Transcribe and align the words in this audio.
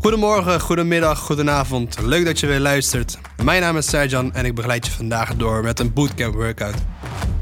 Goedemorgen, 0.00 0.60
goedemiddag, 0.60 1.18
goedenavond. 1.18 2.00
Leuk 2.00 2.24
dat 2.24 2.40
je 2.40 2.46
weer 2.46 2.60
luistert. 2.60 3.18
Mijn 3.42 3.60
naam 3.60 3.76
is 3.76 3.88
Serjan 3.88 4.34
en 4.34 4.44
ik 4.44 4.54
begeleid 4.54 4.86
je 4.86 4.92
vandaag 4.92 5.36
door 5.36 5.62
met 5.62 5.80
een 5.80 5.92
bootcamp 5.92 6.34
workout. 6.34 6.74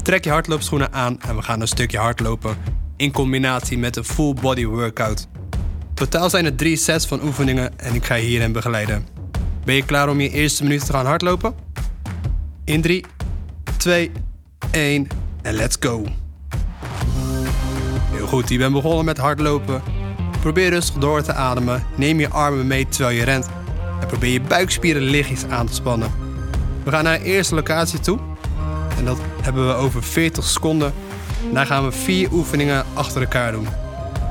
Trek 0.03 0.23
je 0.23 0.29
hardloopschoenen 0.29 0.93
aan 0.93 1.21
en 1.21 1.35
we 1.35 1.41
gaan 1.41 1.61
een 1.61 1.67
stukje 1.67 1.97
hardlopen 1.97 2.57
in 2.95 3.11
combinatie 3.11 3.77
met 3.77 3.95
een 3.95 4.03
full 4.03 4.33
body 4.33 4.65
workout. 4.65 5.27
Totaal 5.93 6.29
zijn 6.29 6.45
er 6.45 6.55
drie 6.55 6.75
sets 6.75 7.05
van 7.05 7.23
oefeningen 7.23 7.79
en 7.79 7.93
ik 7.93 8.05
ga 8.05 8.15
je 8.15 8.25
hierin 8.25 8.51
begeleiden. 8.51 9.07
Ben 9.65 9.75
je 9.75 9.85
klaar 9.85 10.09
om 10.09 10.21
je 10.21 10.29
eerste 10.29 10.63
minuut 10.63 10.85
te 10.85 10.91
gaan 10.91 11.05
hardlopen? 11.05 11.55
In 12.63 12.81
3, 12.81 13.05
2, 13.77 14.11
1 14.71 15.07
en 15.41 15.53
let's 15.53 15.77
go. 15.79 16.05
Heel 18.11 18.27
goed, 18.27 18.49
je 18.49 18.57
bent 18.57 18.73
begonnen 18.73 19.05
met 19.05 19.17
hardlopen. 19.17 19.96
Probeer 20.47 20.69
rustig 20.69 20.95
door 20.95 21.21
te 21.21 21.33
ademen. 21.33 21.83
Neem 21.95 22.19
je 22.19 22.29
armen 22.29 22.67
mee 22.67 22.87
terwijl 22.87 23.17
je 23.17 23.23
rent. 23.23 23.49
En 24.01 24.07
probeer 24.07 24.31
je 24.31 24.41
buikspieren 24.41 25.01
lichtjes 25.01 25.45
aan 25.45 25.67
te 25.67 25.73
spannen. 25.73 26.11
We 26.83 26.91
gaan 26.91 27.03
naar 27.03 27.19
de 27.19 27.23
eerste 27.23 27.55
locatie 27.55 27.99
toe. 27.99 28.19
En 28.97 29.05
dat 29.05 29.17
hebben 29.41 29.67
we 29.67 29.73
over 29.73 30.03
40 30.03 30.43
seconden. 30.43 30.93
Daar 31.53 31.65
gaan 31.65 31.83
we 31.83 31.91
vier 31.91 32.31
oefeningen 32.31 32.85
achter 32.93 33.21
elkaar 33.21 33.51
doen. 33.51 33.67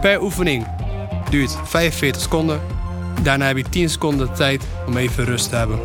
Per 0.00 0.22
oefening 0.22 0.66
duurt 1.30 1.56
45 1.64 2.22
seconden. 2.22 2.60
Daarna 3.22 3.46
heb 3.46 3.56
je 3.56 3.68
10 3.68 3.90
seconden 3.90 4.32
tijd 4.32 4.64
om 4.86 4.96
even 4.96 5.24
rust 5.24 5.48
te 5.48 5.56
hebben. 5.56 5.78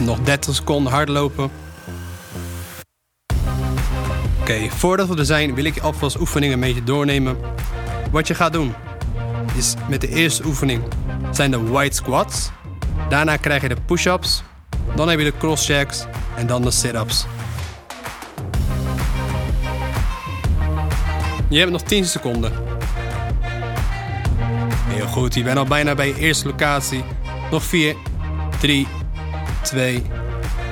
Nog 0.00 0.20
30 0.20 0.54
seconden 0.54 0.92
hardlopen. 0.92 1.50
Oké, 4.48 4.68
voordat 4.70 5.08
we 5.08 5.16
er 5.16 5.24
zijn 5.24 5.54
wil 5.54 5.64
ik 5.64 5.74
je 5.74 5.80
alvast 5.80 6.20
oefeningen 6.20 6.58
met 6.58 6.74
je 6.74 6.84
doornemen. 6.84 7.36
Wat 8.10 8.26
je 8.26 8.34
gaat 8.34 8.52
doen 8.52 8.74
is 9.56 9.74
met 9.88 10.00
de 10.00 10.08
eerste 10.08 10.44
oefening 10.46 10.82
zijn 11.30 11.50
de 11.50 11.62
white 11.62 11.96
squats. 11.96 12.50
Daarna 13.08 13.36
krijg 13.36 13.62
je 13.62 13.68
de 13.68 13.76
push-ups. 13.86 14.42
Dan 14.94 15.08
heb 15.08 15.18
je 15.18 15.24
de 15.24 15.36
cross 15.38 15.66
checks 15.66 16.04
en 16.36 16.46
dan 16.46 16.62
de 16.62 16.70
sit-ups. 16.70 17.26
Je 21.48 21.58
hebt 21.58 21.70
nog 21.70 21.82
10 21.82 22.04
seconden. 22.04 22.52
Heel 24.88 25.06
goed, 25.06 25.34
je 25.34 25.42
bent 25.42 25.58
al 25.58 25.64
bijna 25.64 25.94
bij 25.94 26.06
je 26.06 26.18
eerste 26.18 26.46
locatie. 26.46 27.04
Nog 27.50 27.62
4, 27.62 27.96
3, 28.60 28.86
2, 29.62 30.02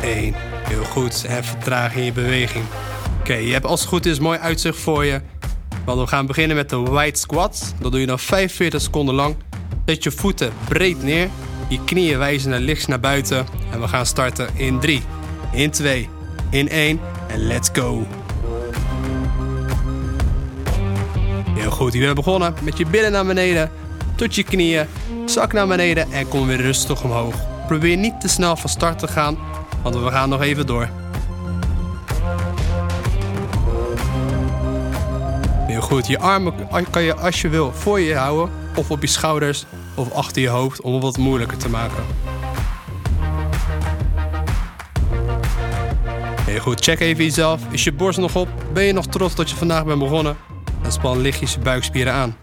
1. 0.03 0.35
Heel 0.69 0.85
goed. 0.85 1.25
En 1.25 1.45
vertraag 1.45 1.95
in 1.95 2.05
je 2.05 2.13
beweging. 2.13 2.65
Oké, 3.27 3.37
je 3.37 3.53
hebt 3.53 3.67
als 3.67 3.81
het 3.81 3.89
goed 3.89 4.07
is 4.07 4.19
mooi 4.19 4.39
uitzicht 4.39 4.79
voor 4.79 5.05
je. 5.05 5.21
Want 5.85 6.01
we 6.01 6.07
gaan 6.07 6.27
beginnen 6.27 6.57
met 6.57 6.71
de 6.71 6.77
white 6.77 7.21
squats. 7.21 7.73
Dat 7.81 7.91
doe 7.91 8.01
je 8.01 8.07
dan 8.07 8.19
45 8.19 8.81
seconden 8.81 9.15
lang. 9.15 9.37
Zet 9.87 10.03
je 10.03 10.11
voeten 10.11 10.53
breed 10.69 11.03
neer. 11.03 11.29
Je 11.69 11.85
knieën 11.85 12.19
wijzen 12.19 12.51
naar 12.51 12.61
links 12.61 12.87
naar 12.87 13.01
buiten. 13.01 13.47
En 13.71 13.81
we 13.81 13.89
gaan 13.89 14.07
starten 14.07 14.49
in 14.55 14.81
3, 14.81 15.03
in 15.53 15.71
2, 15.71 16.09
in 16.51 16.69
1 16.69 17.01
en 17.29 17.47
let's 17.47 17.69
go. 17.73 18.07
Heel 21.51 21.71
goed, 21.71 21.93
je 21.93 22.01
bent 22.01 22.15
begonnen 22.15 22.55
met 22.63 22.79
je 22.79 22.87
billen 22.87 23.13
naar 23.13 23.27
beneden, 23.27 23.71
tot 24.17 24.35
je 24.35 24.43
knieën, 24.43 24.87
zak 25.25 25.53
naar 25.53 25.67
beneden 25.67 26.13
en 26.13 26.29
kom 26.29 26.47
weer 26.47 26.61
rustig 26.61 27.05
omhoog. 27.05 27.35
Probeer 27.67 27.97
niet 27.97 28.21
te 28.21 28.29
snel 28.29 28.57
van 28.57 28.71
start 28.71 28.99
te 28.99 29.09
gaan, 29.09 29.39
want 29.83 29.95
we 29.95 30.11
gaan 30.11 30.29
nog 30.29 30.43
even 30.43 30.67
door. 30.67 30.89
Goed, 35.87 36.07
je 36.07 36.19
armen 36.19 36.55
kan 36.91 37.03
je 37.03 37.15
als 37.15 37.41
je 37.41 37.49
wil 37.49 37.73
voor 37.73 38.01
je 38.01 38.15
houden, 38.15 38.55
of 38.77 38.91
op 38.91 39.01
je 39.01 39.07
schouders, 39.07 39.65
of 39.95 40.13
achter 40.13 40.43
je 40.43 40.49
hoofd 40.49 40.81
om 40.81 40.95
het 40.95 41.03
wat 41.03 41.17
moeilijker 41.17 41.59
te 41.59 41.69
maken. 41.69 42.05
Heel 46.41 46.61
goed, 46.61 46.85
check 46.85 47.01
even 47.01 47.25
jezelf. 47.25 47.61
Is 47.71 47.85
je 47.85 47.93
borst 47.93 48.19
nog 48.19 48.37
op? 48.37 48.49
Ben 48.73 48.85
je 48.85 48.93
nog 48.93 49.07
trots 49.07 49.35
dat 49.35 49.51
je 49.51 49.57
vandaag 49.57 49.85
bent 49.85 49.99
begonnen? 49.99 50.37
En 50.83 50.93
span 50.93 51.21
lichtjes 51.21 51.53
je 51.53 51.59
buikspieren 51.59 52.13
aan. 52.13 52.37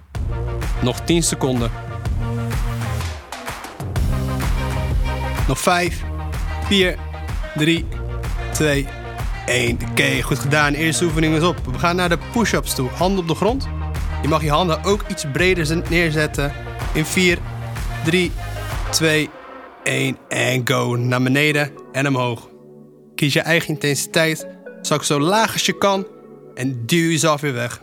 Nog 0.81 0.99
10 0.99 1.23
seconden. 1.23 1.71
Nog 5.47 5.59
5, 5.59 6.03
4, 6.67 6.97
3, 7.55 7.85
2, 8.51 8.87
1. 9.45 9.79
Oké, 9.89 10.21
goed 10.21 10.39
gedaan. 10.39 10.73
Eerste 10.73 11.05
oefening 11.05 11.35
is 11.35 11.43
op. 11.43 11.57
We 11.71 11.79
gaan 11.79 11.95
naar 11.95 12.09
de 12.09 12.17
push-ups 12.31 12.75
toe. 12.75 12.89
Handen 12.89 13.19
op 13.19 13.27
de 13.27 13.35
grond. 13.35 13.67
Je 14.21 14.27
mag 14.27 14.43
je 14.43 14.49
handen 14.49 14.83
ook 14.83 15.03
iets 15.07 15.25
breder 15.33 15.81
neerzetten. 15.89 16.53
In 16.93 17.05
4, 17.05 17.37
3, 18.03 18.31
2, 18.89 19.29
1 19.83 20.17
en 20.27 20.61
go. 20.67 20.95
Naar 20.95 21.21
beneden 21.21 21.71
en 21.91 22.07
omhoog. 22.07 22.49
Kies 23.15 23.33
je 23.33 23.41
eigen 23.41 23.69
intensiteit. 23.69 24.47
Zak 24.81 25.03
zo 25.03 25.19
laag 25.19 25.53
als 25.53 25.65
je 25.65 25.77
kan. 25.77 26.07
En 26.53 26.85
duw 26.85 27.09
jezelf 27.09 27.41
weer 27.41 27.53
weg. 27.53 27.81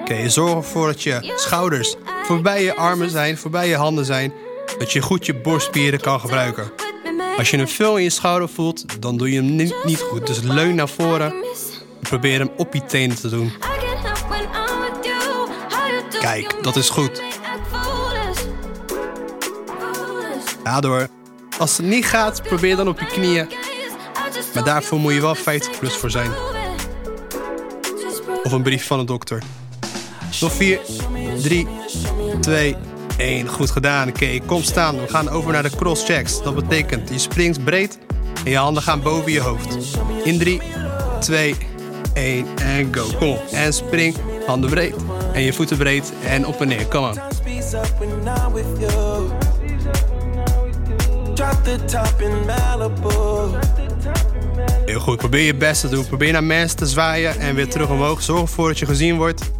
Oké, 0.00 0.12
okay, 0.12 0.28
zorg 0.28 0.54
ervoor 0.54 0.86
dat 0.86 1.02
je 1.02 1.32
schouders 1.36 1.96
voorbij 2.22 2.62
je 2.62 2.76
armen 2.76 3.10
zijn, 3.10 3.36
voorbij 3.36 3.68
je 3.68 3.76
handen 3.76 4.04
zijn. 4.04 4.32
Dat 4.78 4.92
je 4.92 5.00
goed 5.00 5.26
je 5.26 5.34
borstspieren 5.34 6.00
kan 6.00 6.20
gebruiken. 6.20 6.89
Als 7.36 7.50
je 7.50 7.56
een 7.56 7.68
veel 7.68 7.96
in 7.96 8.02
je 8.02 8.10
schouder 8.10 8.48
voelt, 8.48 9.02
dan 9.02 9.16
doe 9.16 9.30
je 9.30 9.36
hem 9.36 9.54
niet, 9.54 9.74
niet 9.84 10.00
goed. 10.00 10.26
Dus 10.26 10.40
leun 10.40 10.74
naar 10.74 10.88
voren 10.88 11.32
en 11.32 11.34
probeer 12.00 12.38
hem 12.38 12.50
op 12.56 12.74
je 12.74 12.84
tenen 12.84 13.16
te 13.16 13.28
doen. 13.28 13.52
Kijk, 16.20 16.62
dat 16.62 16.76
is 16.76 16.88
goed. 16.88 17.22
Daardoor, 20.62 21.08
als 21.58 21.76
het 21.76 21.86
niet 21.86 22.06
gaat, 22.06 22.42
probeer 22.42 22.76
dan 22.76 22.88
op 22.88 23.00
je 23.00 23.06
knieën. 23.06 23.48
Maar 24.54 24.64
daarvoor 24.64 24.98
moet 24.98 25.12
je 25.12 25.20
wel 25.20 25.34
50 25.34 25.78
plus 25.78 25.94
voor 25.94 26.10
zijn. 26.10 26.30
Of 28.42 28.52
een 28.52 28.62
brief 28.62 28.86
van 28.86 28.98
een 28.98 29.06
dokter. 29.06 29.42
Nog 30.40 30.52
4, 30.52 30.80
3, 31.42 31.66
2, 32.40 32.76
1. 33.20 33.48
Goed 33.48 33.70
gedaan. 33.70 34.08
Oké, 34.08 34.40
kom 34.46 34.62
staan. 34.62 35.00
We 35.00 35.08
gaan 35.08 35.28
over 35.28 35.52
naar 35.52 35.62
de 35.62 35.70
cross 35.76 36.04
checks. 36.04 36.42
Dat 36.42 36.54
betekent, 36.54 37.08
je 37.08 37.18
springt 37.18 37.64
breed 37.64 37.98
en 38.44 38.50
je 38.50 38.56
handen 38.56 38.82
gaan 38.82 39.02
boven 39.02 39.32
je 39.32 39.40
hoofd. 39.40 39.98
In 40.24 40.38
3, 40.38 40.60
2, 41.20 41.56
1 42.12 42.46
en 42.56 42.94
go. 42.94 43.06
Kom 43.18 43.28
op. 43.28 43.46
En 43.52 43.72
spring, 43.72 44.16
handen 44.46 44.70
breed. 44.70 44.94
En 45.32 45.42
je 45.42 45.52
voeten 45.52 45.76
breed 45.76 46.12
en 46.26 46.46
op 46.46 46.60
en 46.60 46.68
neer. 46.68 46.86
Kom 46.86 47.04
aan. 47.04 47.18
Heel 54.86 55.00
goed, 55.00 55.16
probeer 55.16 55.44
je 55.44 55.54
best 55.54 55.80
te 55.80 55.88
doen. 55.88 56.06
Probeer 56.06 56.32
naar 56.32 56.44
mensen 56.44 56.76
te 56.76 56.86
zwaaien 56.86 57.38
en 57.38 57.54
weer 57.54 57.68
terug 57.68 57.88
omhoog. 57.88 58.22
Zorg 58.22 58.40
ervoor 58.40 58.68
dat 58.68 58.78
je 58.78 58.86
gezien 58.86 59.16
wordt. 59.16 59.50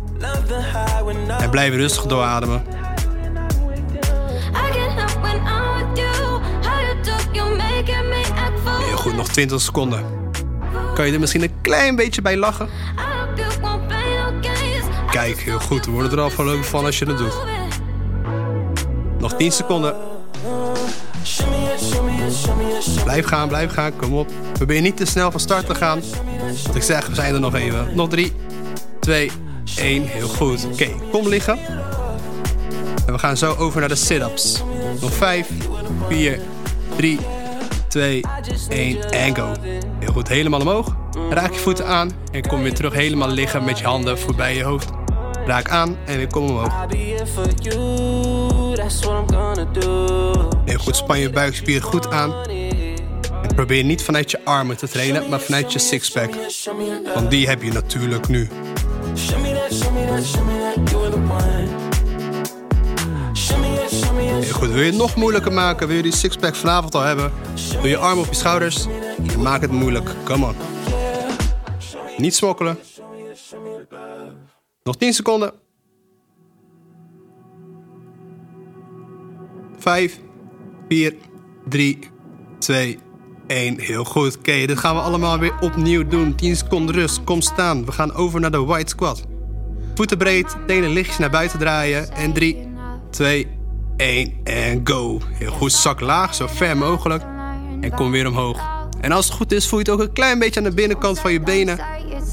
En 1.38 1.50
blijf 1.50 1.75
rustig 1.75 2.06
doorademen. 2.06 2.79
Goed, 9.00 9.16
nog 9.16 9.28
20 9.28 9.61
seconden. 9.61 10.05
Kan 10.94 11.06
je 11.06 11.12
er 11.12 11.21
misschien 11.21 11.43
een 11.43 11.61
klein 11.61 11.97
beetje 11.97 12.22
bij 12.22 12.37
lachen? 12.37 12.69
Kijk, 15.11 15.38
heel 15.38 15.61
goed. 15.61 15.84
We 15.84 15.91
worden 15.91 16.12
er 16.12 16.21
al 16.21 16.31
van 16.31 16.65
van 16.65 16.84
als 16.84 16.99
je 16.99 17.05
het 17.05 17.19
doet. 17.19 17.34
Nog 19.19 19.34
10 19.34 19.53
seconden. 19.53 19.94
Blijf 23.05 23.27
gaan, 23.27 23.49
blijf 23.49 23.72
gaan. 23.72 23.97
Kom 23.97 24.15
op. 24.15 24.31
Probeer 24.53 24.81
niet 24.81 24.97
te 24.97 25.05
snel 25.05 25.31
van 25.31 25.41
start 25.41 25.66
te 25.66 25.75
gaan. 25.75 26.00
Wat 26.66 26.75
ik 26.75 26.83
zeg, 26.83 27.06
we 27.06 27.15
zijn 27.15 27.34
er 27.34 27.41
nog 27.41 27.55
even. 27.55 27.89
Nog 27.94 28.09
3, 28.09 28.33
2, 29.00 29.31
1. 29.77 30.03
Heel 30.03 30.28
goed. 30.28 30.66
Oké, 30.72 30.89
kom 31.10 31.28
liggen. 31.28 31.59
En 33.07 33.13
we 33.13 33.19
gaan 33.19 33.36
zo 33.36 33.54
over 33.54 33.80
naar 33.80 33.89
de 33.89 33.95
sit-ups. 33.95 34.63
Nog 35.01 35.13
5, 35.13 35.48
4, 36.09 36.41
3, 36.97 37.19
2, 37.91 38.25
1 38.69 39.10
en 39.10 39.37
go. 39.37 39.53
Heel 39.98 40.13
goed, 40.13 40.28
helemaal 40.28 40.60
omhoog. 40.60 40.97
Raak 41.31 41.53
je 41.53 41.59
voeten 41.59 41.87
aan 41.87 42.10
en 42.33 42.47
kom 42.47 42.63
weer 42.63 42.75
terug 42.75 42.92
helemaal 42.92 43.28
liggen 43.28 43.65
met 43.65 43.78
je 43.78 43.84
handen 43.84 44.19
voorbij 44.19 44.57
je 44.57 44.63
hoofd. 44.63 44.91
Raak 45.47 45.71
aan 45.71 45.97
en 46.07 46.16
weer 46.16 46.27
kom 46.27 46.48
omhoog. 46.48 46.87
Heel 50.65 50.78
goed, 50.78 50.97
span 50.97 51.19
je 51.19 51.31
buikspier 51.31 51.83
goed 51.83 52.10
aan. 52.10 52.34
En 53.42 53.54
probeer 53.54 53.84
niet 53.84 54.03
vanuit 54.03 54.31
je 54.31 54.45
armen 54.45 54.77
te 54.77 54.89
trainen, 54.89 55.28
maar 55.28 55.41
vanuit 55.41 55.72
je 55.72 55.78
sixpack. 55.78 56.31
Want 57.15 57.31
die 57.31 57.48
heb 57.48 57.63
je 57.63 57.72
natuurlijk 57.72 58.28
nu. 58.28 58.48
Heel 64.41 64.53
goed, 64.53 64.69
wil 64.69 64.78
je 64.78 64.84
het 64.84 64.97
nog 64.97 65.16
moeilijker 65.16 65.53
maken? 65.53 65.87
Wil 65.87 65.97
je 65.97 66.03
die 66.03 66.15
sixpack 66.15 66.54
vanavond 66.54 66.95
al 66.95 67.03
hebben? 67.03 67.33
Doe 67.72 67.89
je 67.89 67.97
armen 67.97 68.25
op 68.25 68.31
je 68.31 68.37
schouders 68.37 68.87
maak 69.41 69.60
het 69.60 69.71
moeilijk. 69.71 70.15
Come 70.25 70.47
on. 70.47 70.54
Niet 72.16 72.34
smokkelen. 72.34 72.78
Nog 74.83 74.97
10 74.97 75.13
seconden. 75.13 75.53
5, 79.78 80.19
4, 80.89 81.15
3, 81.69 81.98
2, 82.59 82.98
1. 83.47 83.81
Heel 83.81 84.04
goed. 84.04 84.39
Oké, 84.39 84.66
dit 84.66 84.78
gaan 84.78 84.95
we 84.95 85.01
allemaal 85.01 85.39
weer 85.39 85.59
opnieuw 85.60 86.07
doen. 86.09 86.34
10 86.34 86.57
seconden 86.57 86.95
rust. 86.95 87.25
Kom 87.25 87.41
staan. 87.41 87.84
We 87.84 87.93
gaan 87.93 88.13
over 88.13 88.41
naar 88.41 88.51
de 88.51 88.65
white 88.65 88.89
squat. 88.89 89.25
Voeten 89.95 90.19
breed, 90.19 90.57
tenen 90.66 90.91
lichtjes 90.91 91.19
naar 91.19 91.31
buiten 91.31 91.59
draaien. 91.59 92.13
En 92.13 92.33
3, 92.33 92.69
2, 93.10 93.47
1 93.47 93.59
en 94.44 94.80
go. 94.84 95.20
Heel 95.32 95.50
goed. 95.50 95.72
Zak 95.72 96.00
laag, 96.00 96.34
zo 96.34 96.47
ver 96.47 96.76
mogelijk. 96.76 97.22
En 97.80 97.94
kom 97.94 98.10
weer 98.10 98.26
omhoog. 98.26 98.60
En 99.00 99.12
als 99.12 99.26
het 99.26 99.34
goed 99.34 99.52
is, 99.52 99.68
voel 99.68 99.78
je 99.78 99.84
het 99.84 99.94
ook 99.94 100.06
een 100.06 100.12
klein 100.12 100.38
beetje 100.38 100.60
aan 100.60 100.66
de 100.66 100.74
binnenkant 100.74 101.18
van 101.18 101.32
je 101.32 101.41
benen. 101.41 101.78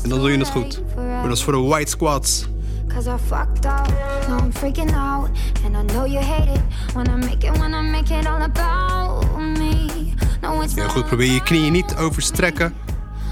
En 0.03 0.09
dan 0.09 0.19
doe 0.19 0.31
je 0.31 0.37
het 0.37 0.49
goed. 0.49 0.81
Maar 0.95 1.27
dat 1.27 1.37
is 1.37 1.43
voor 1.43 1.53
de 1.53 1.59
white 1.59 1.89
squats. 1.89 2.47
Cause 2.87 3.09
I 3.09 3.17
fucked 3.27 3.65
up, 3.65 4.27
now 4.27 4.43
I'm 4.43 4.53
freaking 4.53 4.95
out 4.95 5.29
And 5.65 5.75
I 5.75 5.93
know 5.93 6.07
you 6.07 6.23
hate 6.23 6.51
it 6.51 6.61
When 6.93 7.07
I 7.07 7.15
make 7.15 7.47
it, 7.47 7.57
when 7.57 7.73
I 7.73 7.81
make 7.81 8.19
it 8.19 8.25
all 8.25 8.41
about 8.41 9.37
me 9.39 10.13
no, 10.41 10.61
it's 10.61 10.75
Heel 10.75 10.89
goed, 10.89 11.05
probeer 11.05 11.31
je 11.31 11.43
knieën 11.43 11.71
niet 11.71 11.87
te 11.87 11.97
overstrekken 11.97 12.73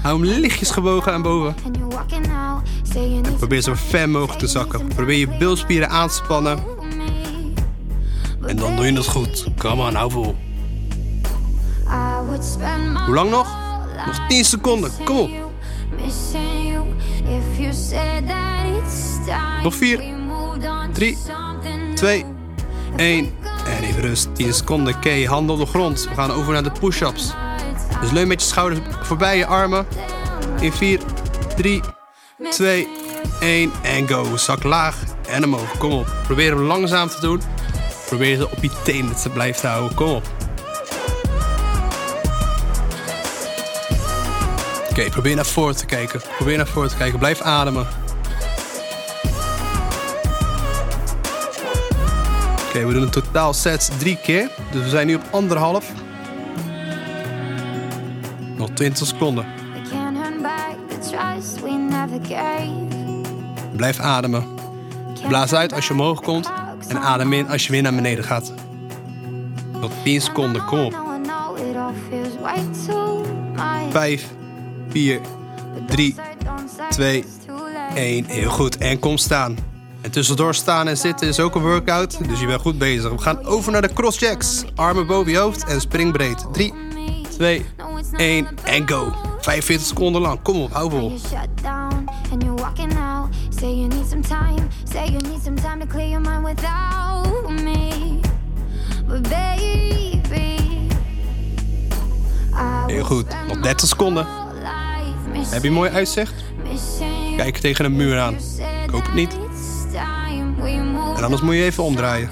Hou 0.02 0.26
hem 0.26 0.40
lichtjes 0.40 0.70
gebogen 0.70 1.12
aan 1.12 1.22
boven 1.22 1.54
en 3.24 3.36
probeer 3.36 3.60
zo 3.60 3.72
ver 3.74 4.08
mogelijk 4.08 4.38
te 4.38 4.46
zakken 4.46 4.88
Probeer 4.88 5.18
je 5.18 5.28
bilspieren 5.38 5.88
aan 5.88 6.08
te 6.08 6.14
spannen 6.14 6.75
En 8.46 8.56
dan 8.56 8.76
doe 8.76 8.86
je 8.86 8.92
het 8.92 9.06
goed 9.06 9.46
Come 9.58 9.82
on, 9.82 9.94
hou 9.94 10.10
vol 10.10 10.36
Hoe 13.06 13.14
lang 13.14 13.30
nog? 13.30 13.56
Nog 14.06 14.26
10 14.28 14.44
seconden, 14.44 14.90
kom 15.04 15.18
op 15.18 15.46
nog 19.62 19.74
4, 19.74 20.02
3, 20.92 21.18
2, 21.94 22.24
1. 22.96 23.34
En 23.66 23.82
even 23.82 24.00
rust. 24.00 24.34
10 24.34 24.54
seconden. 24.54 24.94
Oké, 24.94 25.24
handen 25.24 25.54
op 25.54 25.60
de 25.60 25.66
grond. 25.66 26.08
We 26.08 26.14
gaan 26.14 26.30
over 26.30 26.52
naar 26.52 26.62
de 26.62 26.72
push-ups. 26.80 27.32
Dus 28.00 28.10
leun 28.10 28.28
met 28.28 28.40
je 28.40 28.48
schouders 28.48 28.80
voorbij 29.02 29.36
je 29.36 29.46
armen. 29.46 29.86
In 30.60 30.72
4, 30.72 31.00
3, 31.56 31.80
2, 32.50 32.88
1 33.40 33.72
en 33.82 34.08
go. 34.08 34.36
Zak 34.36 34.62
laag 34.62 34.96
en 35.28 35.44
omhoog. 35.44 35.78
Kom 35.78 35.92
op. 35.92 36.14
Probeer 36.24 36.50
hem 36.50 36.62
langzaam 36.62 37.08
te 37.08 37.20
doen. 37.20 37.40
Probeer 38.06 38.36
ze 38.36 38.50
op 38.50 38.62
je 38.62 38.70
tenen 38.84 39.16
te 39.16 39.30
blijven 39.30 39.68
houden. 39.68 39.94
Kom 39.96 40.08
op. 40.08 40.26
Oké, 44.90 45.10
probeer 45.10 45.34
naar 45.34 45.46
voren 45.46 45.76
te 45.76 45.86
kijken. 45.86 46.20
Probeer 46.36 46.56
naar 46.56 46.66
voren 46.66 46.90
te 46.90 46.96
kijken. 46.96 47.18
Blijf 47.18 47.40
ademen. 47.40 47.86
we 52.84 52.92
doen 52.92 53.02
een 53.02 53.10
totaal 53.10 53.52
sets 53.52 53.88
drie 53.98 54.18
keer. 54.22 54.50
Dus 54.70 54.82
we 54.82 54.88
zijn 54.88 55.06
nu 55.06 55.14
op 55.14 55.22
anderhalf. 55.30 55.92
Nog 58.56 58.70
20 58.70 59.06
seconden. 59.06 59.46
Blijf 63.76 63.98
ademen. 63.98 64.46
Blaas 65.28 65.54
uit 65.54 65.72
als 65.72 65.86
je 65.86 65.92
omhoog 65.92 66.20
komt. 66.20 66.65
En 66.88 66.98
adem 66.98 67.32
in 67.32 67.48
als 67.48 67.66
je 67.66 67.72
weer 67.72 67.82
naar 67.82 67.94
beneden 67.94 68.24
gaat. 68.24 68.52
Nog 69.80 69.90
10 70.04 70.20
seconden, 70.20 70.64
kom 70.64 70.78
op. 70.78 70.94
5, 73.90 74.26
4, 74.88 75.20
3, 75.86 76.14
2, 76.90 77.24
1. 77.94 78.24
Heel 78.24 78.50
goed. 78.50 78.78
En 78.78 78.98
kom 78.98 79.16
staan. 79.16 79.56
En 80.00 80.10
tussendoor 80.10 80.54
staan 80.54 80.88
en 80.88 80.96
zitten 80.96 81.28
is 81.28 81.40
ook 81.40 81.54
een 81.54 81.62
workout, 81.62 82.28
dus 82.28 82.40
je 82.40 82.46
bent 82.46 82.60
goed 82.60 82.78
bezig. 82.78 83.10
We 83.10 83.18
gaan 83.18 83.44
over 83.44 83.72
naar 83.72 83.82
de 83.82 83.92
crossjacks. 83.92 84.64
Armen 84.74 85.06
boven 85.06 85.32
je 85.32 85.38
hoofd 85.38 85.64
en 85.64 85.80
springbreed. 85.80 86.46
3, 86.52 86.72
2, 87.36 87.66
1 88.16 88.48
en 88.64 88.88
go. 88.88 89.12
45 89.40 89.86
seconden 89.86 90.22
lang. 90.22 90.42
Kom 90.42 90.60
op, 90.60 90.72
hou 90.72 90.90
vol. 90.90 91.18
Heel 102.86 103.04
goed, 103.04 103.36
nog 103.48 103.60
30 103.60 103.88
seconden. 103.88 104.26
Heb 105.50 105.62
je 105.62 105.70
mooi 105.70 105.90
uitzicht? 105.90 106.34
Kijk 107.36 107.56
tegen 107.56 107.84
een 107.84 107.96
muur 107.96 108.18
aan. 108.18 108.34
Ik 108.84 108.90
hoop 108.90 109.04
het 109.04 109.14
niet. 109.14 109.36
En 111.16 111.22
anders 111.22 111.42
moet 111.42 111.54
je 111.54 111.62
even 111.62 111.84
omdraaien. 111.84 112.28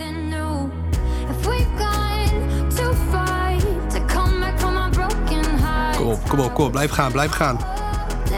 Kom 5.96 6.06
op, 6.06 6.28
kom 6.28 6.40
op, 6.40 6.54
kom 6.54 6.64
op. 6.64 6.72
Blijf 6.72 6.90
gaan, 6.90 7.12
blijf 7.12 7.30
gaan. 7.30 7.58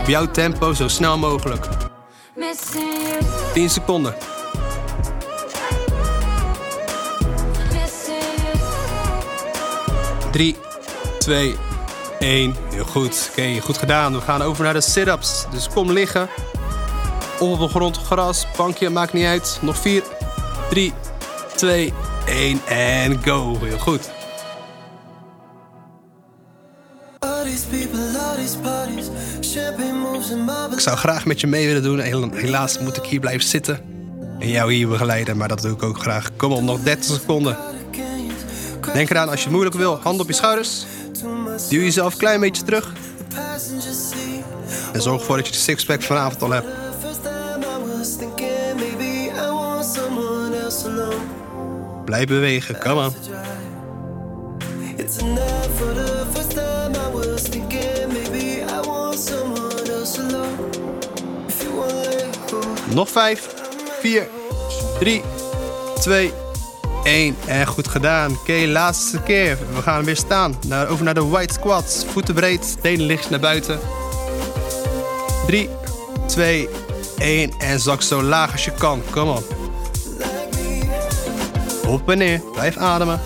Op 0.00 0.06
jouw 0.06 0.30
tempo, 0.30 0.72
zo 0.72 0.88
snel 0.88 1.18
mogelijk. 1.18 1.75
10 3.56 3.70
seconden. 3.70 4.14
Drie, 10.30 10.56
twee, 11.18 11.56
één. 12.18 12.56
Heel 12.70 12.84
goed. 12.84 13.28
Oké, 13.30 13.60
goed 13.60 13.78
gedaan. 13.78 14.12
We 14.12 14.20
gaan 14.20 14.42
over 14.42 14.64
naar 14.64 14.72
de 14.72 14.80
sit-ups. 14.80 15.46
Dus 15.50 15.68
kom 15.68 15.92
liggen. 15.92 16.28
Op 17.38 17.58
de 17.58 17.68
grond, 17.68 17.98
gras, 17.98 18.46
bankje, 18.56 18.90
maakt 18.90 19.12
niet 19.12 19.26
uit. 19.26 19.58
Nog 19.62 19.76
4, 19.76 20.02
3, 20.70 20.92
2, 21.54 21.92
1 22.26 22.60
en 22.66 23.22
go. 23.24 23.58
Heel 23.60 23.78
goed. 23.78 24.15
Zou 30.86 30.98
graag 30.98 31.24
met 31.24 31.40
je 31.40 31.46
mee 31.46 31.66
willen 31.66 31.82
doen. 31.82 32.32
Helaas 32.32 32.78
moet 32.78 32.96
ik 32.96 33.04
hier 33.04 33.20
blijven 33.20 33.48
zitten 33.48 33.80
en 34.38 34.48
jou 34.48 34.72
hier 34.72 34.88
begeleiden. 34.88 35.36
Maar 35.36 35.48
dat 35.48 35.60
doe 35.62 35.72
ik 35.72 35.82
ook 35.82 35.98
graag. 35.98 36.30
Kom 36.36 36.52
op, 36.52 36.62
nog 36.62 36.80
30 36.80 37.04
seconden. 37.04 37.56
Denk 38.92 39.10
eraan, 39.10 39.28
als 39.28 39.36
je 39.36 39.42
het 39.42 39.52
moeilijk 39.52 39.76
wil, 39.76 39.98
hand 40.02 40.20
op 40.20 40.26
je 40.26 40.32
schouders. 40.32 40.86
Duw 41.68 41.80
jezelf 41.80 42.12
een 42.12 42.18
klein 42.18 42.40
beetje 42.40 42.62
terug. 42.62 42.92
En 44.92 45.02
zorg 45.02 45.20
ervoor 45.20 45.36
dat 45.36 45.46
je 45.46 45.52
de 45.52 45.58
sixpack 45.58 46.02
vanavond 46.02 46.42
al 46.42 46.50
hebt. 46.50 46.66
Blijf 52.04 52.26
bewegen, 52.26 52.78
come 52.78 53.04
on. 53.04 53.14
Nog 62.96 63.08
vijf, 63.08 63.48
vier, 64.00 64.28
drie, 64.98 65.22
twee, 66.00 66.32
één. 67.04 67.36
En 67.46 67.66
goed 67.66 67.88
gedaan. 67.88 68.32
Oké, 68.32 68.66
laatste 68.66 69.22
keer. 69.22 69.58
We 69.74 69.82
gaan 69.82 70.04
weer 70.04 70.16
staan. 70.16 70.58
Naar, 70.66 70.88
over 70.88 71.04
naar 71.04 71.14
de 71.14 71.24
white 71.24 71.52
squats. 71.52 72.04
Voeten 72.12 72.34
breed, 72.34 72.76
tenen 72.80 73.06
licht 73.06 73.30
naar 73.30 73.40
buiten. 73.40 73.78
3, 75.46 75.68
2, 76.26 76.68
1. 77.18 77.50
En 77.58 77.80
zak 77.80 78.02
zo 78.02 78.22
laag 78.22 78.52
als 78.52 78.64
je 78.64 78.72
kan. 78.72 79.02
Kom 79.10 79.28
op. 79.28 79.54
Op 81.86 82.10
en 82.10 82.18
neer. 82.18 82.40
Blijf 82.52 82.76
ademen. 82.76 83.20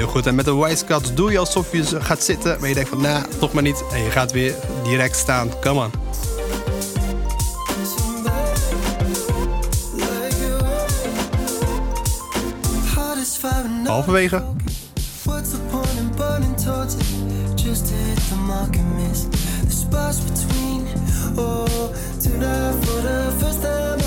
Heel 0.00 0.08
goed. 0.08 0.26
En 0.26 0.34
met 0.34 0.44
de 0.44 0.54
white 0.54 0.76
squats 0.76 1.14
doe 1.14 1.30
je 1.30 1.38
alsof 1.38 1.72
je 1.72 2.00
gaat 2.00 2.22
zitten. 2.22 2.56
Maar 2.60 2.68
je 2.68 2.74
denkt 2.74 2.88
van, 2.88 3.00
nou, 3.00 3.24
toch 3.38 3.52
maar 3.52 3.62
niet. 3.62 3.84
En 3.92 4.02
je 4.02 4.10
gaat 4.10 4.32
weer 4.32 4.54
direct 4.84 5.16
staan. 5.16 5.50
Come 5.60 5.80
on. 5.80 5.90
Halverwege. 13.86 14.42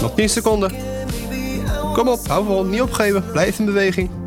Nog 0.01 0.13
10 0.15 0.29
seconden. 0.29 0.71
Kom 1.93 2.07
op, 2.07 2.27
hou 2.27 2.45
vol, 2.45 2.63
niet 2.63 2.81
opgeven. 2.81 3.31
Blijf 3.31 3.59
in 3.59 3.65
beweging. 3.65 4.22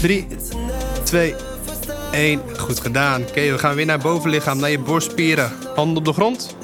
3, 0.00 0.26
2, 1.02 1.34
1. 2.12 2.40
Goed 2.56 2.80
gedaan. 2.80 3.22
Oké, 3.22 3.50
we 3.50 3.58
gaan 3.58 3.74
weer 3.74 3.86
naar 3.86 3.98
bovenlichaam, 3.98 4.58
naar 4.58 4.70
je 4.70 4.78
borstspieren. 4.78 5.52
Handen 5.74 5.96
op 5.96 6.04
de 6.04 6.12
grond. 6.12 6.56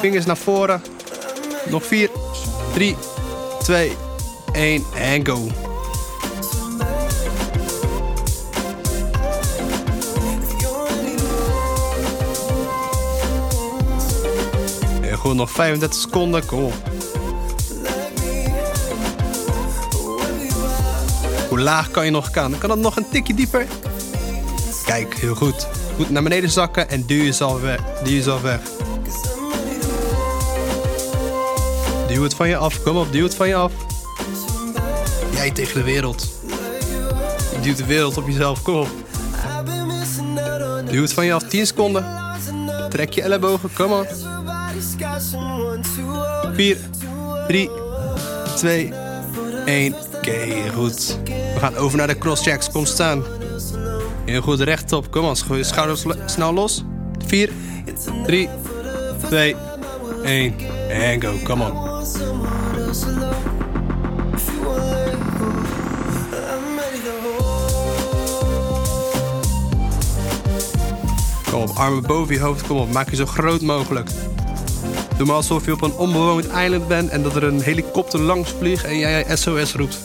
Vingers 0.00 0.26
naar 0.26 0.36
voren. 0.36 0.82
Nog 1.70 1.84
4, 1.84 2.10
3, 2.72 2.96
2, 3.58 3.92
1 4.52 4.84
en 4.94 5.26
go. 5.26 5.46
En 15.00 15.16
goed, 15.16 15.34
nog 15.34 15.50
35 15.50 16.00
seconden. 16.00 16.46
Kom 16.46 16.64
op. 16.64 16.95
Hoe 21.48 21.60
laag 21.60 21.90
kan 21.90 22.04
je 22.04 22.10
nog 22.10 22.28
gaan? 22.32 22.58
Kan 22.58 22.68
dat 22.68 22.78
nog 22.78 22.96
een 22.96 23.08
tikje 23.10 23.34
dieper? 23.34 23.66
Kijk, 24.84 25.14
heel 25.14 25.34
goed. 25.34 25.68
Goed 25.96 26.10
naar 26.10 26.22
beneden 26.22 26.50
zakken 26.50 26.88
en 26.88 27.06
duw 27.06 27.22
jezelf 27.22 27.60
weg. 27.60 27.80
Duw 28.02 28.12
jezelf 28.12 28.42
weg. 28.42 28.60
Duw 32.08 32.22
het 32.22 32.34
van 32.34 32.48
je 32.48 32.56
af. 32.56 32.82
Kom 32.82 32.96
op, 32.96 33.12
duw 33.12 33.22
het 33.22 33.34
van 33.34 33.48
je 33.48 33.54
af. 33.54 33.72
Jij 35.32 35.50
tegen 35.50 35.74
de 35.74 35.82
wereld. 35.82 36.28
Je 37.52 37.60
duwt 37.60 37.76
de 37.76 37.86
wereld 37.86 38.16
op 38.16 38.26
jezelf. 38.26 38.62
Kom 38.62 38.74
op. 38.74 38.88
Duw 40.90 41.02
het 41.02 41.12
van 41.12 41.24
je 41.24 41.32
af. 41.32 41.42
10 41.42 41.66
seconden. 41.66 42.06
Trek 42.88 43.12
je 43.12 43.22
ellebogen. 43.22 43.70
Kom 43.74 43.92
op. 43.92 44.06
4, 46.54 46.78
3, 47.46 47.70
2, 48.56 48.92
1. 49.64 49.94
Oké, 50.26 50.70
goed. 50.74 51.18
We 51.24 51.58
gaan 51.58 51.76
over 51.76 51.98
naar 51.98 52.06
de 52.06 52.18
crosschecks. 52.18 52.70
Kom 52.70 52.84
staan. 52.84 53.24
Heel 54.24 54.40
goed, 54.40 54.60
rechtop. 54.60 55.10
Kom 55.10 55.34
je 55.48 55.64
schouders 55.64 56.04
snel 56.26 56.52
los. 56.52 56.84
4, 57.26 57.50
3, 58.26 58.48
2, 59.28 59.56
1. 60.24 60.54
En 60.88 61.22
go, 61.22 61.32
kom 61.44 61.62
op. 61.62 61.74
Kom 71.50 71.62
op, 71.62 71.70
armen 71.74 72.02
boven 72.02 72.34
je 72.34 72.40
hoofd. 72.40 72.66
Kom 72.66 72.76
op, 72.76 72.92
maak 72.92 73.10
je 73.10 73.16
zo 73.16 73.26
groot 73.26 73.60
mogelijk. 73.60 74.10
Doe 75.16 75.26
maar 75.26 75.36
alsof 75.36 75.64
je 75.64 75.72
op 75.72 75.82
een 75.82 75.96
onbewoond 75.96 76.48
eiland 76.48 76.88
bent 76.88 77.10
en 77.10 77.22
dat 77.22 77.36
er 77.36 77.44
een 77.44 77.60
helikopter 77.60 78.20
langs 78.20 78.54
vliegt 78.58 78.84
en 78.84 78.98
jij 78.98 79.36
SOS 79.36 79.74
roept. 79.74 79.98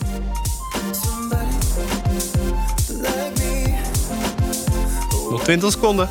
Nog 5.32 5.44
20 5.44 5.72
seconden. 5.72 6.10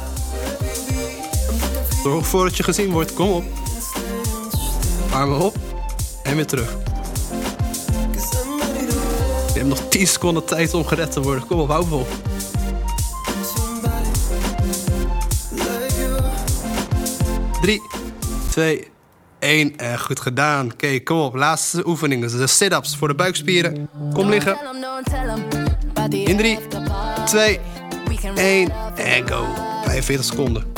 Zorg 2.03 2.19
ervoor 2.19 2.45
dat 2.45 2.57
je 2.57 2.63
gezien 2.63 2.91
wordt. 2.91 3.15
Kom 3.15 3.31
op. 3.31 3.45
Armen 5.13 5.39
op 5.39 5.57
en 6.23 6.37
weer 6.37 6.47
terug. 6.47 6.77
Je 9.53 9.59
hebt 9.59 9.69
nog 9.69 9.89
10 9.89 10.07
seconden 10.07 10.45
tijd 10.45 10.75
om 10.75 10.85
gered 10.85 11.13
te 11.13 11.23
worden. 11.23 11.47
Kom 11.47 11.61
op, 11.61 11.69
hou 11.69 11.87
vol. 11.87 12.07
3, 17.61 17.83
2, 18.51 18.89
1 19.39 19.77
en 19.77 20.01
goed 20.01 20.21
gedaan. 20.21 20.73
Oké, 20.73 21.01
kom 21.01 21.19
op. 21.19 21.35
Laatste 21.35 21.87
oefening. 21.87 22.31
De 22.31 22.47
sit-ups 22.47 22.97
voor 22.97 23.09
de 23.09 23.15
buikspieren. 23.15 23.89
Kom 24.13 24.29
liggen. 24.29 24.59
In 26.11 26.37
3, 26.37 26.59
2, 27.25 27.61
1 28.35 28.73
en 28.95 29.29
go. 29.29 29.45
45 29.85 30.25
seconden. 30.25 30.73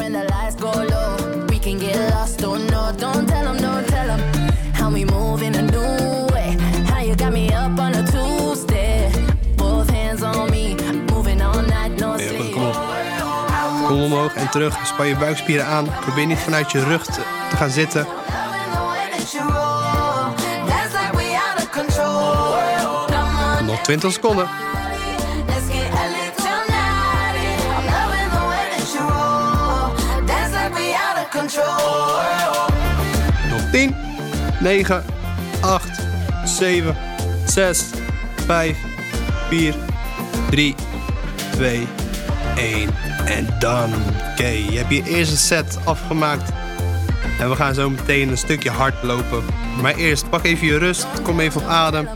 Kom 13.86 14.02
omhoog 14.02 14.34
en 14.34 14.50
terug. 14.50 14.86
Span 14.86 15.06
je 15.06 15.16
buikspieren 15.16 15.66
aan. 15.66 15.88
Probeer 16.00 16.26
niet 16.26 16.38
vanuit 16.38 16.72
je 16.72 16.84
rug 16.84 17.04
te, 17.04 17.22
te 17.50 17.56
gaan 17.56 17.70
zitten. 17.70 18.06
Nog 23.66 23.80
20 23.80 24.12
seconden. 24.12 24.48
10, 33.72 33.94
9, 34.60 35.04
8, 35.60 35.88
7, 36.44 36.96
6, 37.46 37.84
5, 38.46 38.76
4, 39.48 39.74
3, 40.50 40.74
2, 41.52 41.86
1. 42.56 42.88
En 43.24 43.46
dan. 43.58 43.90
Oké, 44.32 44.46
je 44.46 44.78
hebt 44.78 44.90
je 44.90 45.02
eerste 45.02 45.36
set 45.36 45.78
afgemaakt. 45.84 46.50
En 47.38 47.48
we 47.48 47.56
gaan 47.56 47.74
zo 47.74 47.90
meteen 47.90 48.28
een 48.28 48.38
stukje 48.38 48.70
hard 48.70 49.02
lopen. 49.02 49.42
Maar 49.80 49.94
eerst 49.94 50.30
pak 50.30 50.44
even 50.44 50.66
je 50.66 50.78
rust, 50.78 51.06
kom 51.22 51.40
even 51.40 51.60
op 51.60 51.66
adem. 51.66 52.08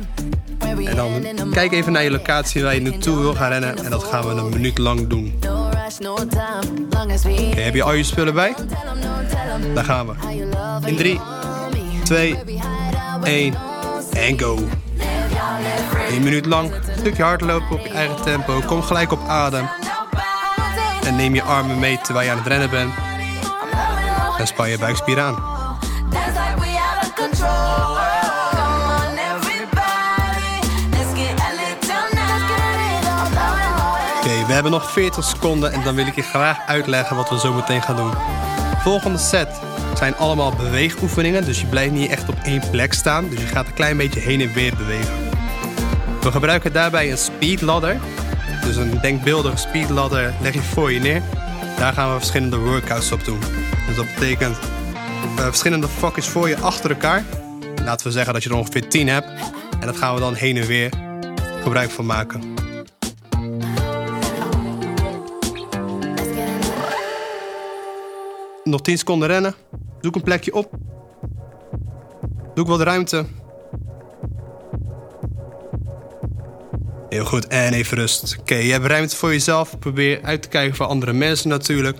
En 0.84 0.96
dan 0.96 1.50
kijk 1.50 1.72
even 1.72 1.92
naar 1.92 2.02
je 2.02 2.10
locatie 2.10 2.62
waar 2.62 2.74
je 2.74 2.80
naartoe 2.80 3.18
wil 3.18 3.34
gaan 3.34 3.50
rennen. 3.50 3.84
En 3.84 3.90
dat 3.90 4.04
gaan 4.04 4.26
we 4.26 4.30
een 4.30 4.48
minuut 4.48 4.78
lang 4.78 5.06
doen. 5.06 5.38
Okay, 7.52 7.62
heb 7.64 7.74
je 7.74 7.82
al 7.82 7.92
je 7.92 8.02
spullen 8.02 8.34
bij? 8.34 8.54
Daar 9.74 9.84
gaan 9.84 10.06
we. 10.06 10.12
In 10.84 10.96
3, 10.96 11.20
2, 12.06 12.38
1 13.22 13.54
en 14.12 14.38
go. 14.40 14.58
Een 16.10 16.22
minuut 16.22 16.46
lang, 16.46 16.72
een 16.72 16.98
stukje 16.98 17.22
hardlopen 17.22 17.70
op 17.70 17.86
je 17.86 17.92
eigen 17.92 18.22
tempo. 18.22 18.60
Kom 18.66 18.82
gelijk 18.82 19.12
op 19.12 19.28
adem. 19.28 19.68
En 21.04 21.16
neem 21.16 21.34
je 21.34 21.42
armen 21.42 21.78
mee 21.78 21.98
terwijl 22.02 22.26
je 22.26 22.32
aan 22.32 22.38
het 22.38 22.46
rennen 22.46 22.70
bent. 22.70 22.94
En 24.38 24.46
span 24.46 24.70
je 24.70 24.78
buikspieren 24.78 25.24
aan. 25.24 25.34
Oké, 34.16 34.46
we 34.46 34.52
hebben 34.52 34.72
nog 34.72 34.90
40 34.92 35.24
seconden 35.24 35.72
en 35.72 35.82
dan 35.82 35.94
wil 35.94 36.06
ik 36.06 36.14
je 36.14 36.22
graag 36.22 36.58
uitleggen 36.66 37.16
wat 37.16 37.30
we 37.30 37.38
zo 37.38 37.52
meteen 37.52 37.82
gaan 37.82 37.96
doen. 37.96 38.12
Volgende 38.82 39.18
set 39.18 39.48
zijn 39.98 40.16
allemaal 40.16 40.52
beweegoefeningen, 40.52 41.44
dus 41.44 41.60
je 41.60 41.66
blijft 41.66 41.92
niet 41.92 42.10
echt 42.10 42.28
op 42.28 42.36
één 42.44 42.62
plek 42.70 42.92
staan. 42.92 43.28
Dus 43.28 43.40
je 43.40 43.46
gaat 43.46 43.66
een 43.66 43.74
klein 43.74 43.96
beetje 43.96 44.20
heen 44.20 44.40
en 44.40 44.52
weer 44.52 44.76
bewegen. 44.76 45.14
We 46.20 46.30
gebruiken 46.30 46.72
daarbij 46.72 47.10
een 47.10 47.18
speed 47.18 47.60
ladder. 47.60 47.96
Dus 48.64 48.76
een 48.76 49.00
denkbeeldige 49.00 49.56
speed 49.56 49.88
ladder 49.88 50.34
leg 50.40 50.54
je 50.54 50.62
voor 50.62 50.92
je 50.92 51.00
neer. 51.00 51.22
Daar 51.78 51.92
gaan 51.92 52.10
we 52.10 52.16
verschillende 52.16 52.58
workouts 52.58 53.12
op 53.12 53.24
doen. 53.24 53.40
Dus 53.86 53.96
dat 53.96 54.06
betekent 54.14 54.56
uh, 55.38 55.44
verschillende 55.44 55.88
vakjes 55.88 56.26
voor 56.26 56.48
je 56.48 56.58
achter 56.58 56.90
elkaar. 56.90 57.24
Laten 57.84 58.06
we 58.06 58.12
zeggen 58.12 58.32
dat 58.32 58.42
je 58.42 58.50
er 58.50 58.56
ongeveer 58.56 58.88
10 58.88 59.08
hebt. 59.08 59.28
En 59.80 59.86
dat 59.86 59.96
gaan 59.96 60.14
we 60.14 60.20
dan 60.20 60.34
heen 60.34 60.56
en 60.56 60.66
weer 60.66 60.90
gebruik 61.62 61.90
van 61.90 62.06
maken. 62.06 62.54
Nog 68.64 68.80
10 68.82 68.98
seconden 68.98 69.28
rennen. 69.28 69.54
Zoek 70.00 70.14
een 70.14 70.22
plekje 70.22 70.54
op. 70.54 70.70
Zoek 72.54 72.66
wat 72.68 72.80
ruimte. 72.80 73.24
Heel 77.08 77.24
goed, 77.24 77.46
en 77.46 77.72
even 77.72 77.96
rust. 77.96 78.36
Oké, 78.40 78.54
je 78.54 78.72
hebt 78.72 78.84
ruimte 78.86 79.16
voor 79.16 79.30
jezelf. 79.30 79.78
Probeer 79.78 80.22
uit 80.22 80.42
te 80.42 80.48
kijken 80.48 80.76
voor 80.76 80.86
andere 80.86 81.12
mensen 81.12 81.48
natuurlijk. 81.48 81.98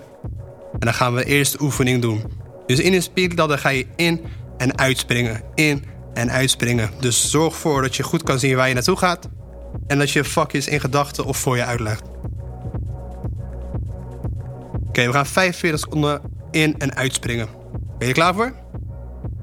En 0.71 0.79
dan 0.79 0.93
gaan 0.93 1.13
we 1.13 1.19
de 1.23 1.25
eerste 1.29 1.61
oefening 1.61 2.01
doen. 2.01 2.23
Dus 2.65 2.79
in 2.79 2.93
een 2.93 3.01
speedladder 3.01 3.57
ga 3.57 3.69
je 3.69 3.85
in 3.95 4.21
en 4.57 4.77
uitspringen. 4.77 5.41
In 5.55 5.83
en 6.13 6.31
uitspringen. 6.31 6.89
Dus 6.99 7.29
zorg 7.31 7.53
ervoor 7.53 7.81
dat 7.81 7.95
je 7.95 8.03
goed 8.03 8.23
kan 8.23 8.39
zien 8.39 8.55
waar 8.55 8.67
je 8.67 8.73
naartoe 8.73 8.97
gaat. 8.97 9.29
En 9.87 9.97
dat 9.99 10.11
je 10.11 10.23
vakjes 10.23 10.67
in 10.67 10.79
gedachten 10.79 11.25
of 11.25 11.37
voor 11.37 11.55
je 11.55 11.63
uitlegt. 11.65 12.03
Oké, 14.87 15.05
we 15.05 15.13
gaan 15.13 15.25
45 15.25 15.79
seconden 15.79 16.21
in- 16.51 16.75
en 16.77 16.95
uitspringen. 16.95 17.47
Ben 17.97 18.07
je 18.07 18.13
klaar 18.13 18.33
voor? 18.33 18.53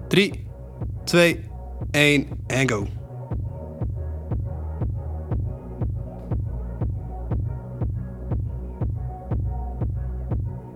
3, 0.08 0.46
2, 1.04 1.40
1 1.90 2.26
en 2.46 2.68
go. 2.68 2.86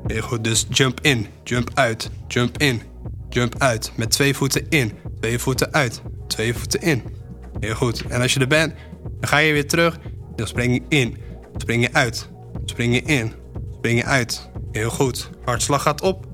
Heel 0.06 0.22
goed, 0.22 0.44
dus 0.44 0.66
jump 0.68 1.00
in, 1.00 1.26
jump 1.44 1.70
uit, 1.74 2.10
jump 2.28 2.58
in, 2.58 2.82
jump 3.28 3.54
uit. 3.58 3.92
Met 3.94 4.10
twee 4.10 4.34
voeten 4.34 4.68
in, 4.68 4.92
twee 5.20 5.38
voeten 5.38 5.72
uit, 5.72 6.02
twee 6.26 6.54
voeten 6.54 6.80
in. 6.80 7.02
Heel 7.60 7.74
goed. 7.74 8.04
En 8.08 8.20
als 8.20 8.34
je 8.34 8.40
er 8.40 8.46
bent, 8.46 8.74
dan 9.02 9.28
ga 9.28 9.38
je 9.38 9.52
weer 9.52 9.68
terug. 9.68 9.98
Dan 10.36 10.46
spring 10.46 10.74
je 10.74 10.96
in, 10.96 11.16
spring 11.56 11.82
je 11.82 11.92
uit, 11.92 12.28
spring 12.64 12.94
je 12.94 13.02
in, 13.02 13.32
spring 13.76 13.98
je 13.98 14.04
uit. 14.04 14.50
Heel 14.72 14.90
goed. 14.90 15.30
Hartslag 15.44 15.82
gaat 15.82 16.02
op. 16.02 16.27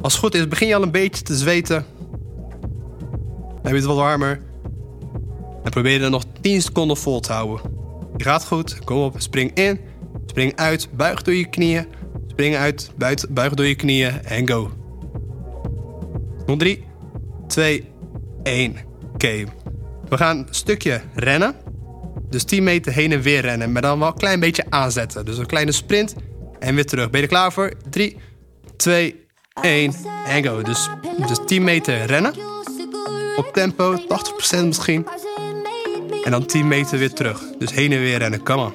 Als 0.00 0.12
het 0.12 0.22
goed 0.22 0.34
is, 0.34 0.48
begin 0.48 0.68
je 0.68 0.74
al 0.74 0.82
een 0.82 0.90
beetje 0.90 1.22
te 1.22 1.36
zweten. 1.36 1.84
Heb 3.62 3.72
je 3.72 3.74
het 3.74 3.84
wat 3.84 3.96
warmer. 3.96 4.40
En 5.64 5.70
probeer 5.70 6.02
er 6.02 6.10
nog 6.10 6.24
10 6.40 6.62
seconden 6.62 6.96
vol 6.96 7.20
te 7.20 7.32
houden. 7.32 7.60
Je 8.16 8.24
gaat 8.24 8.46
goed. 8.46 8.84
Kom 8.84 8.96
op. 8.96 9.14
Spring 9.18 9.54
in. 9.54 9.80
Spring 10.26 10.56
uit. 10.56 10.88
Buig 10.96 11.22
door 11.22 11.34
je 11.34 11.48
knieën. 11.48 11.86
Spring 12.26 12.56
uit. 12.56 12.90
Buig 13.28 13.54
door 13.54 13.66
je 13.66 13.74
knieën. 13.74 14.24
En 14.24 14.48
go. 14.48 14.70
Nog 16.46 16.58
3, 16.58 16.84
2, 17.46 17.84
1. 18.42 18.76
Oké. 19.14 19.44
We 20.08 20.16
gaan 20.16 20.38
een 20.38 20.46
stukje 20.50 21.00
rennen. 21.14 21.54
Dus 22.28 22.44
10 22.44 22.62
meter 22.62 22.92
heen 22.92 23.12
en 23.12 23.20
weer 23.20 23.40
rennen. 23.40 23.72
Maar 23.72 23.82
dan 23.82 23.98
wel 23.98 24.08
een 24.08 24.14
klein 24.14 24.40
beetje 24.40 24.64
aanzetten. 24.68 25.24
Dus 25.24 25.38
een 25.38 25.46
kleine 25.46 25.72
sprint. 25.72 26.14
En 26.58 26.74
weer 26.74 26.86
terug. 26.86 27.10
Ben 27.10 27.20
je 27.20 27.26
er 27.26 27.32
klaar 27.32 27.52
voor? 27.52 27.72
3, 27.90 28.16
2, 28.76 29.25
1. 29.60 29.94
En 30.26 30.44
go. 30.44 30.62
Dus, 30.62 30.88
dus 31.26 31.38
10 31.46 31.64
meter 31.64 32.04
rennen. 32.04 32.34
Op 33.36 33.50
tempo, 33.52 33.96
80% 33.96 34.64
misschien. 34.64 35.06
En 36.24 36.30
dan 36.30 36.46
10 36.46 36.68
meter 36.68 36.98
weer 36.98 37.12
terug. 37.12 37.42
Dus 37.58 37.72
heen 37.72 37.92
en 37.92 37.98
weer 37.98 38.18
rennen. 38.18 38.42
Come 38.42 38.62
on. 38.62 38.74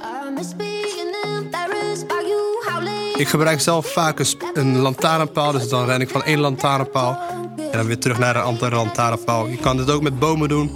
Ik 3.16 3.28
gebruik 3.28 3.62
zelf 3.62 3.92
vaak 3.92 4.20
een, 4.20 4.28
een 4.54 4.78
lantaarnpaal. 4.78 5.52
Dus 5.52 5.70
dan 5.70 5.86
ren 5.86 6.02
ik 6.02 6.10
van 6.10 6.24
één 6.24 6.40
lantaarnpaal. 6.40 7.20
En 7.72 7.78
dan 7.78 7.86
weer 7.86 8.00
terug 8.00 8.20
naar 8.20 8.36
een 8.36 8.42
andere 8.42 8.76
lantaarnpaal. 8.76 9.48
Je 9.48 9.58
kan 9.58 9.78
dit 9.78 9.90
ook 9.92 10.02
met 10.02 10.20
bomen 10.20 10.50
doen. 10.50 10.72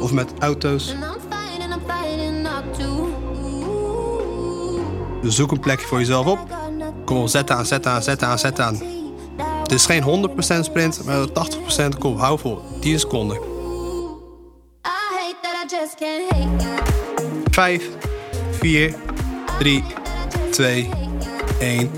Of 0.00 0.12
met 0.12 0.32
auto's. 0.38 0.94
Dus 5.22 5.34
zoek 5.34 5.50
een 5.50 5.60
plekje 5.60 5.86
voor 5.86 5.98
jezelf 5.98 6.26
op. 6.26 6.38
Kom 7.04 7.26
zet 7.26 7.50
aan, 7.50 7.66
zet 7.66 7.86
aan, 7.86 8.02
zet 8.02 8.22
aan, 8.22 8.38
zet 8.38 8.60
aan. 8.60 8.95
Het 9.66 9.74
is 9.74 9.86
geen 9.86 10.30
100% 10.30 10.60
sprint, 10.60 11.04
maar 11.04 11.26
80%. 11.26 11.98
Kom, 11.98 12.16
hou 12.16 12.38
vol. 12.38 12.62
10 12.80 12.98
seconden. 12.98 13.38
5, 17.50 17.84
4, 18.50 18.94
3, 19.58 19.84
2, 20.50 20.88
1. 21.58 21.78
En 21.80 21.90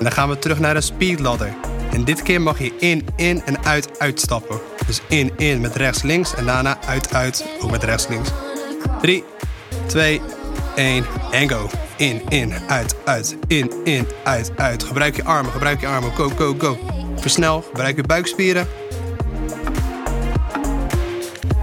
dan 0.00 0.12
gaan 0.12 0.28
we 0.28 0.38
terug 0.38 0.58
naar 0.58 0.74
de 0.74 0.80
speedladder. 0.80 1.54
En 1.92 2.04
dit 2.04 2.22
keer 2.22 2.40
mag 2.40 2.58
je 2.58 2.72
in, 2.78 3.06
in 3.16 3.42
en 3.44 3.64
uit, 3.64 3.98
uitstappen. 3.98 4.60
Dus 4.86 5.00
in, 5.08 5.32
in 5.36 5.60
met 5.60 5.76
rechts, 5.76 6.02
links 6.02 6.34
en 6.34 6.46
daarna 6.46 6.78
uit, 6.86 7.14
uit, 7.14 7.44
ook 7.60 7.70
met 7.70 7.84
rechts, 7.84 8.08
links. 8.08 8.30
3, 9.00 9.24
2, 9.86 10.20
1 10.74 11.04
en 11.30 11.48
go. 11.50 11.68
In, 11.96 12.22
in, 12.28 12.52
uit, 12.66 12.96
uit, 13.04 13.36
in, 13.46 13.72
in, 13.84 14.06
uit, 14.24 14.50
uit. 14.56 14.82
Gebruik 14.82 15.16
je 15.16 15.24
armen, 15.24 15.52
gebruik 15.52 15.80
je 15.80 15.86
armen. 15.86 16.12
Go, 16.12 16.28
go, 16.28 16.54
go. 16.58 16.78
Versnel, 17.20 17.62
gebruik 17.62 17.96
je 17.96 18.02
buikspieren. 18.02 18.68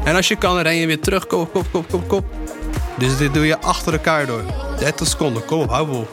En 0.03 0.15
als 0.15 0.27
je 0.27 0.35
kan, 0.35 0.57
ren 0.57 0.75
je 0.75 0.87
weer 0.87 0.99
terug. 0.99 1.27
Kop, 1.27 1.53
kop, 1.53 1.65
kop, 1.71 1.89
kop, 1.89 2.07
kop. 2.07 2.25
Dus 2.97 3.17
dit 3.17 3.33
doe 3.33 3.45
je 3.45 3.59
achter 3.59 3.93
elkaar 3.93 4.25
door. 4.25 4.43
30 4.79 5.07
seconden. 5.07 5.45
Kom 5.45 5.59
op, 5.59 5.69
hou 5.69 5.87
vol. 5.87 6.07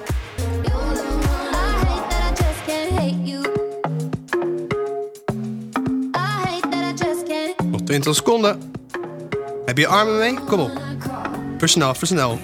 Nog 7.71 7.81
20 7.81 8.15
seconden. 8.15 8.73
Heb 9.65 9.79
je 9.79 9.87
armen 9.87 10.19
mee? 10.19 10.39
Kom 10.47 10.61
op. 10.61 10.81
Versnel, 11.59 11.95
versnel. 11.95 12.39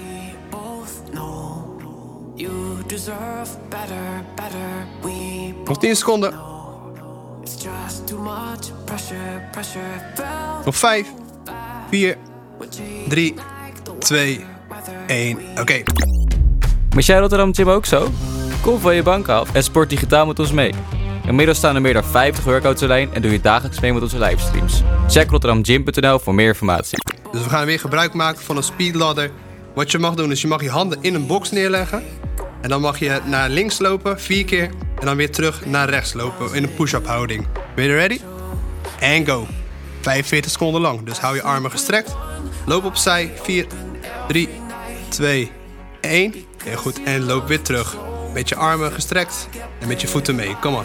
Nog 5.65 5.79
10 5.79 5.97
seconden. 5.97 6.60
Nog 10.65 10.77
5, 10.77 11.07
4, 11.91 12.17
3, 13.09 13.35
2, 13.99 14.45
1. 15.07 15.39
Oké. 15.61 15.83
Mis 16.95 17.07
jij 17.07 17.19
Rotterdam 17.19 17.55
Gym 17.55 17.69
ook 17.69 17.87
zo? 17.87 18.09
Kom 18.63 18.79
van 18.79 18.95
je 18.95 19.03
bank 19.03 19.29
af 19.29 19.55
en 19.55 19.63
sport 19.63 19.91
digitaal 19.91 20.27
met 20.27 20.39
ons 20.39 20.53
mee. 20.53 20.73
Inmiddels 21.27 21.59
staan 21.59 21.75
er 21.75 21.81
meer 21.81 21.93
dan 21.93 22.05
50 22.05 22.45
workouts 22.45 22.83
online 22.83 23.13
en 23.13 23.23
doe 23.23 23.33
je 23.33 23.41
dagelijks 23.41 23.81
mee 23.81 23.93
met 23.93 24.03
onze 24.03 24.19
livestreams. 24.19 24.83
Check 25.09 25.31
rotterdamgym.nl 25.31 26.19
voor 26.19 26.35
meer 26.35 26.49
informatie. 26.49 26.99
Dus 27.33 27.43
we 27.43 27.49
gaan 27.49 27.67
weer 27.67 27.79
gebruik 27.79 28.15
maken 28.15 28.43
van 28.43 28.57
een 28.57 28.63
speedladder. 28.63 29.31
Wat 29.75 29.91
je 29.91 29.99
mag 29.99 30.15
doen 30.15 30.31
is 30.31 30.41
je 30.41 30.47
mag 30.47 30.63
je 30.63 30.71
handen 30.71 30.99
in 31.01 31.15
een 31.15 31.27
box 31.27 31.51
neerleggen. 31.51 32.03
En 32.61 32.69
dan 32.69 32.81
mag 32.81 32.99
je 32.99 33.21
naar 33.25 33.49
links 33.49 33.79
lopen, 33.79 34.21
vier 34.21 34.45
keer. 34.45 34.71
En 35.01 35.07
dan 35.07 35.17
weer 35.17 35.31
terug 35.31 35.67
naar 35.67 35.89
rechts 35.89 36.13
lopen 36.13 36.55
in 36.55 36.63
een 36.63 36.75
push-up 36.75 37.07
houding. 37.07 37.47
Ben 37.75 37.85
je 37.85 37.95
ready? 37.95 38.21
En 38.99 39.27
go. 39.27 39.47
45 40.01 40.51
seconden 40.51 40.81
lang. 40.81 41.03
Dus 41.03 41.19
hou 41.19 41.35
je 41.35 41.43
armen 41.43 41.71
gestrekt. 41.71 42.17
Loop 42.67 42.85
opzij. 42.85 43.33
4, 43.43 43.67
3, 44.29 44.49
2, 45.09 45.53
1. 46.01 46.35
Heel 46.65 46.77
goed. 46.77 47.03
En 47.03 47.25
loop 47.25 47.49
weer 47.49 47.63
terug. 47.63 47.97
Met 48.35 48.49
je 48.49 48.57
armen 48.57 48.93
gestrekt. 48.93 49.49
En 49.79 49.89
met 49.89 50.01
je 50.01 50.09
voeten 50.09 50.35
mee. 50.35 50.57
Kom 50.61 50.73
maar. 50.73 50.85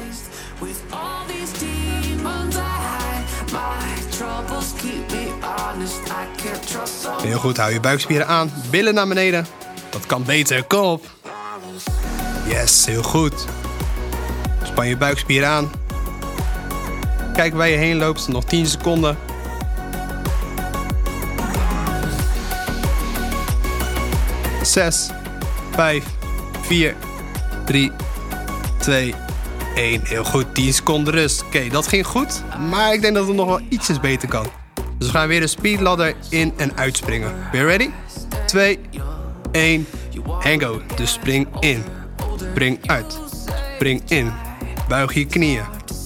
Heel 7.22 7.40
goed. 7.40 7.58
Hou 7.58 7.74
je 7.74 7.80
buikspieren 7.80 8.28
aan. 8.28 8.52
Billen 8.70 8.94
naar 8.94 9.08
beneden. 9.08 9.48
Dat 9.90 10.06
kan 10.06 10.24
beter. 10.24 10.64
Kom 10.64 10.84
op. 10.84 11.06
Yes, 12.48 12.86
heel 12.86 13.04
goed. 13.04 13.46
Span 14.76 14.88
je 14.88 14.98
buikspieren 14.98 15.50
aan. 15.50 15.72
Kijk 17.34 17.54
waar 17.54 17.68
je 17.68 17.78
heen 17.78 17.98
loopt. 17.98 18.28
Nog 18.28 18.44
10 18.44 18.66
seconden. 18.66 19.18
Zes, 24.64 25.10
vijf, 25.72 26.06
vier, 26.62 26.96
drie, 27.66 27.92
twee, 28.80 29.16
één. 29.76 30.02
Heel 30.04 30.24
goed, 30.24 30.54
10 30.54 30.74
seconden 30.74 31.14
rust. 31.14 31.44
Oké, 31.44 31.68
dat 31.70 31.88
ging 31.88 32.06
goed. 32.06 32.44
Maar 32.70 32.94
ik 32.94 33.02
denk 33.02 33.16
dat 33.16 33.28
het 33.28 33.36
nog 33.36 33.48
wel 33.48 33.62
ietsjes 33.70 34.00
beter 34.00 34.28
kan. 34.28 34.46
Dus 34.98 35.08
we 35.08 35.18
gaan 35.18 35.28
weer 35.28 35.40
de 35.40 35.48
speedladder 35.48 36.14
in 36.30 36.54
en 36.58 36.78
uitspringen. 36.78 37.34
Je 37.52 37.66
ready? 37.66 37.90
2, 38.46 38.80
1, 39.52 39.88
en 40.44 40.62
go. 40.62 40.82
Dus 40.96 41.12
spring 41.12 41.48
in. 41.60 41.84
Spring 42.52 42.80
uit. 42.88 43.20
Spring 43.76 44.02
in. 44.06 44.32
Buig 44.88 45.14
je 45.14 45.26
knieën. 45.26 45.64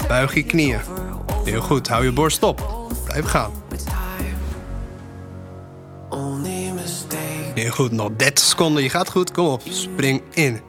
Buig 0.07 0.33
je 0.33 0.43
knieën. 0.43 0.79
Heel 1.43 1.61
goed, 1.61 1.87
hou 1.87 2.03
je 2.03 2.11
borst 2.11 2.43
op. 2.43 2.87
Blijf 3.05 3.25
gaan. 3.25 3.51
Heel 7.53 7.71
goed, 7.71 7.91
nog 7.91 8.09
30 8.17 8.45
seconden. 8.45 8.83
Je 8.83 8.89
gaat 8.89 9.09
goed, 9.09 9.31
kom 9.31 9.47
op. 9.47 9.61
Spring 9.69 10.21
in. 10.33 10.59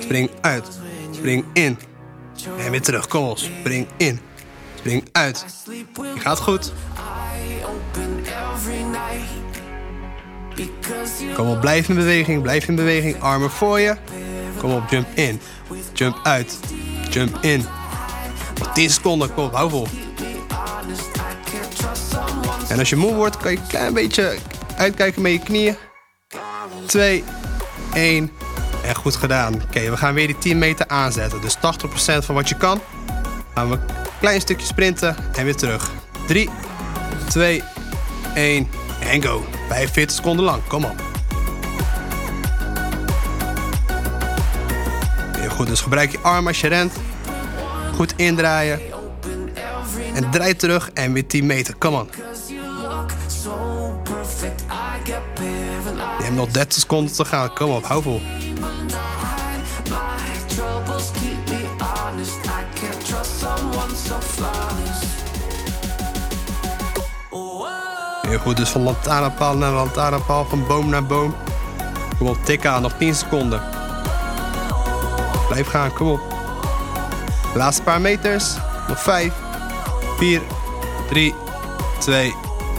Spring 0.00 0.30
uit. 0.40 0.80
Spring 1.10 1.44
in. 1.52 1.78
En 2.58 2.70
weer 2.70 2.82
terug, 2.82 3.06
kom 3.06 3.28
op. 3.28 3.38
Spring 3.38 3.86
in. 3.96 4.20
Spring 4.78 5.08
uit. 5.12 5.44
Je 5.94 6.20
gaat 6.20 6.38
goed. 6.38 6.72
Kom 11.34 11.48
op, 11.48 11.60
blijf 11.60 11.88
in 11.88 11.94
beweging, 11.94 12.42
blijf 12.42 12.68
in 12.68 12.74
beweging. 12.74 13.20
Armen 13.20 13.50
voor 13.50 13.80
je. 13.80 13.96
Kom 14.58 14.72
op, 14.72 14.90
jump 14.90 15.06
in. 15.14 15.40
Jump 15.92 16.18
uit. 16.22 16.58
Jump 17.10 17.38
in. 17.40 17.64
Nog 18.58 18.72
10 18.72 18.90
seconden, 18.90 19.34
kom 19.34 19.50
hou 19.52 19.70
vol. 19.70 19.88
En 22.68 22.78
als 22.78 22.88
je 22.88 22.96
moe 22.96 23.14
wordt, 23.14 23.36
kan 23.36 23.50
je 23.50 23.56
een 23.56 23.66
klein 23.66 23.94
beetje 23.94 24.36
uitkijken 24.76 25.22
met 25.22 25.32
je 25.32 25.38
knieën. 25.38 25.76
2, 26.86 27.24
1. 27.92 28.30
En 28.84 28.94
goed 28.94 29.16
gedaan. 29.16 29.54
Oké, 29.54 29.90
we 29.90 29.96
gaan 29.96 30.14
weer 30.14 30.26
die 30.26 30.38
10 30.38 30.58
meter 30.58 30.86
aanzetten. 30.86 31.40
Dus 31.40 31.56
80% 31.56 31.58
van 32.24 32.34
wat 32.34 32.48
je 32.48 32.56
kan. 32.56 32.80
Gaan 33.54 33.68
we 33.68 33.74
een 33.74 33.82
klein 34.20 34.40
stukje 34.40 34.66
sprinten 34.66 35.16
en 35.32 35.44
weer 35.44 35.56
terug. 35.56 35.90
3, 36.26 36.50
2, 37.28 37.62
1 38.34 38.68
en 39.00 39.22
go. 39.22 39.44
45 39.68 40.16
seconden 40.16 40.44
lang, 40.44 40.66
kom 40.66 40.84
op. 40.84 41.07
goed, 45.58 45.66
dus 45.66 45.80
gebruik 45.80 46.10
je 46.10 46.18
arm 46.18 46.46
als 46.46 46.60
je 46.60 46.66
rent. 46.66 46.92
Goed 47.94 48.12
indraaien. 48.16 48.80
En 50.14 50.30
draai 50.30 50.56
terug 50.56 50.90
en 50.94 51.12
weer 51.12 51.26
10 51.26 51.46
meter, 51.46 51.74
kom 51.74 51.94
on. 51.94 52.08
Je 56.18 56.24
hebt 56.24 56.36
nog 56.36 56.48
30 56.48 56.80
seconden 56.80 57.12
te 57.12 57.24
gaan, 57.24 57.54
kom 57.54 57.70
op, 57.70 57.84
hou 57.84 58.02
vol. 58.02 58.20
Heel 68.22 68.38
goed, 68.38 68.56
dus 68.56 68.68
van 68.68 68.82
lantaarnpaal 68.82 69.56
naar 69.56 69.72
lantaarnpaal, 69.72 70.44
van 70.44 70.66
boom 70.66 70.88
naar 70.88 71.06
boom. 71.06 71.34
Kom 72.18 72.26
op, 72.26 72.44
tik 72.44 72.66
aan, 72.66 72.82
nog 72.82 72.92
10 72.98 73.14
seconden. 73.14 73.77
Blijf 75.48 75.66
gaan, 75.66 75.92
kom 75.92 76.08
op. 76.08 76.20
Laatste 77.54 77.82
paar 77.82 78.00
meters. 78.00 78.54
Nog 78.88 79.02
5, 79.02 79.32
4, 80.18 80.42
3, 81.08 81.34
2, 81.98 82.34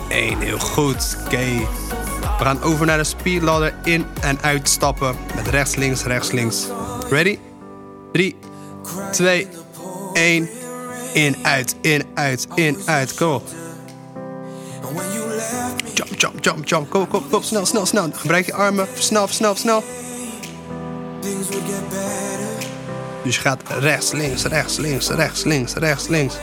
1. 0.09 0.39
Heel 0.39 0.59
goed. 0.59 1.17
Oké. 1.25 1.45
We 2.37 2.45
gaan 2.45 2.61
over 2.61 2.85
naar 2.85 2.97
de 2.97 3.03
speedladder 3.03 3.73
in 3.83 4.05
en 4.21 4.41
uitstappen. 4.41 5.15
Met 5.35 5.47
rechts, 5.47 5.75
links, 5.75 6.03
rechts, 6.03 6.31
links. 6.31 6.67
Ready? 7.09 7.39
3, 8.11 8.35
2, 9.11 9.47
1. 10.13 10.49
In, 11.13 11.35
uit, 11.41 11.75
in, 11.81 12.03
uit, 12.13 12.47
in, 12.55 12.77
uit. 12.85 13.13
Kom 13.13 13.31
op. 13.31 13.43
Jump, 15.93 16.19
jump, 16.19 16.43
jump, 16.43 16.67
jump. 16.67 16.89
Kom, 16.89 17.07
kom, 17.07 17.29
kom. 17.29 17.43
Snel, 17.43 17.65
snel, 17.65 17.85
snel. 17.85 18.09
Gebruik 18.13 18.45
je 18.45 18.53
armen. 18.53 18.87
Snel, 18.93 19.27
snel, 19.27 19.55
snel. 19.55 19.83
Dus 23.23 23.35
je 23.35 23.41
gaat 23.41 23.61
rechts, 23.79 24.11
links, 24.11 24.43
rechts, 24.43 24.77
links, 24.77 25.09
rechts, 25.09 25.43
links, 25.43 25.73
rechts, 25.73 26.07
links. 26.07 26.37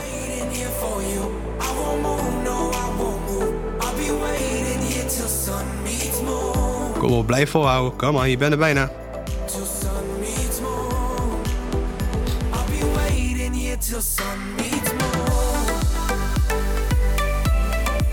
Kom 6.98 7.12
op, 7.12 7.26
blijf 7.26 7.50
volhouden. 7.50 7.96
Kom 7.96 8.18
aan, 8.18 8.30
je 8.30 8.36
bent 8.36 8.52
er 8.52 8.58
bijna. 8.58 8.90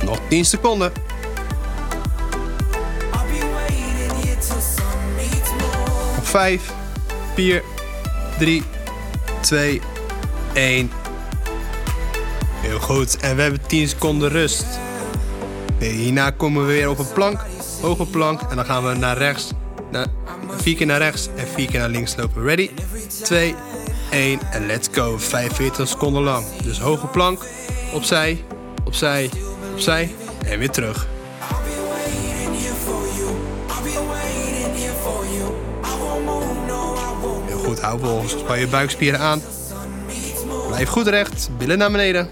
Nog 0.06 0.20
10 0.30 0.46
seconden. 0.46 0.92
Nog 6.16 6.28
5, 6.28 6.74
4, 7.34 7.64
3, 8.38 8.64
2, 9.42 9.82
1. 10.54 10.92
Heel 12.54 12.80
goed. 12.80 13.18
En 13.18 13.36
we 13.36 13.42
hebben 13.42 13.68
10 13.68 13.88
seconden 13.88 14.30
rust. 14.30 14.66
Oké, 15.74 15.86
hierna 15.86 16.30
komen 16.30 16.68
we 16.68 16.74
weer 16.74 16.90
op 16.90 17.00
een 17.00 17.12
plank. 17.14 17.40
Hoge 17.82 18.06
plank. 18.06 18.42
En 18.42 18.56
dan 18.56 18.66
gaan 18.66 18.88
we 18.88 18.94
naar 18.94 19.18
rechts. 19.18 19.52
Naar, 19.92 20.08
vier 20.50 20.76
keer 20.76 20.86
naar 20.86 20.98
rechts 20.98 21.30
en 21.36 21.48
vier 21.48 21.68
keer 21.68 21.80
naar 21.80 21.90
links 21.90 22.16
lopen. 22.16 22.44
Ready? 22.44 22.70
2, 23.24 23.56
1 24.10 24.40
en 24.52 24.66
let's 24.66 24.88
go. 24.92 25.18
45 25.18 25.88
seconden 25.88 26.24
lang. 26.24 26.46
Dus 26.64 26.80
hoge 26.80 27.08
plank. 27.08 27.46
Opzij. 27.94 28.44
Opzij. 28.84 29.30
Opzij. 29.74 30.16
En 30.46 30.60
weer 30.60 30.70
terug. 30.70 31.08
Hou 37.84 38.00
vol. 38.00 38.24
Span 38.28 38.60
je 38.60 38.68
buikspieren 38.68 39.20
aan. 39.20 39.42
Blijf 40.68 40.90
goed 40.90 41.08
recht. 41.08 41.50
Billen 41.58 41.78
naar 41.78 41.92
beneden. 41.92 42.30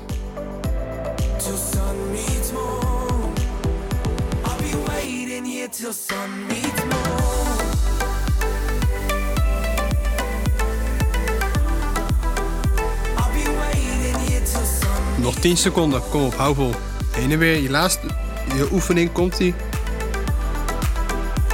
Nog 15.18 15.36
10 15.36 15.58
seconden. 15.58 16.02
Kom 16.10 16.24
op, 16.24 16.36
hou 16.36 16.56
vol. 16.56 16.74
Heen 17.12 17.32
en 17.32 17.38
weer. 17.38 17.62
Je 17.62 17.70
laatste 17.70 18.08
je 18.56 18.68
oefening 18.72 19.12
komt 19.12 19.40
ie. 19.40 19.54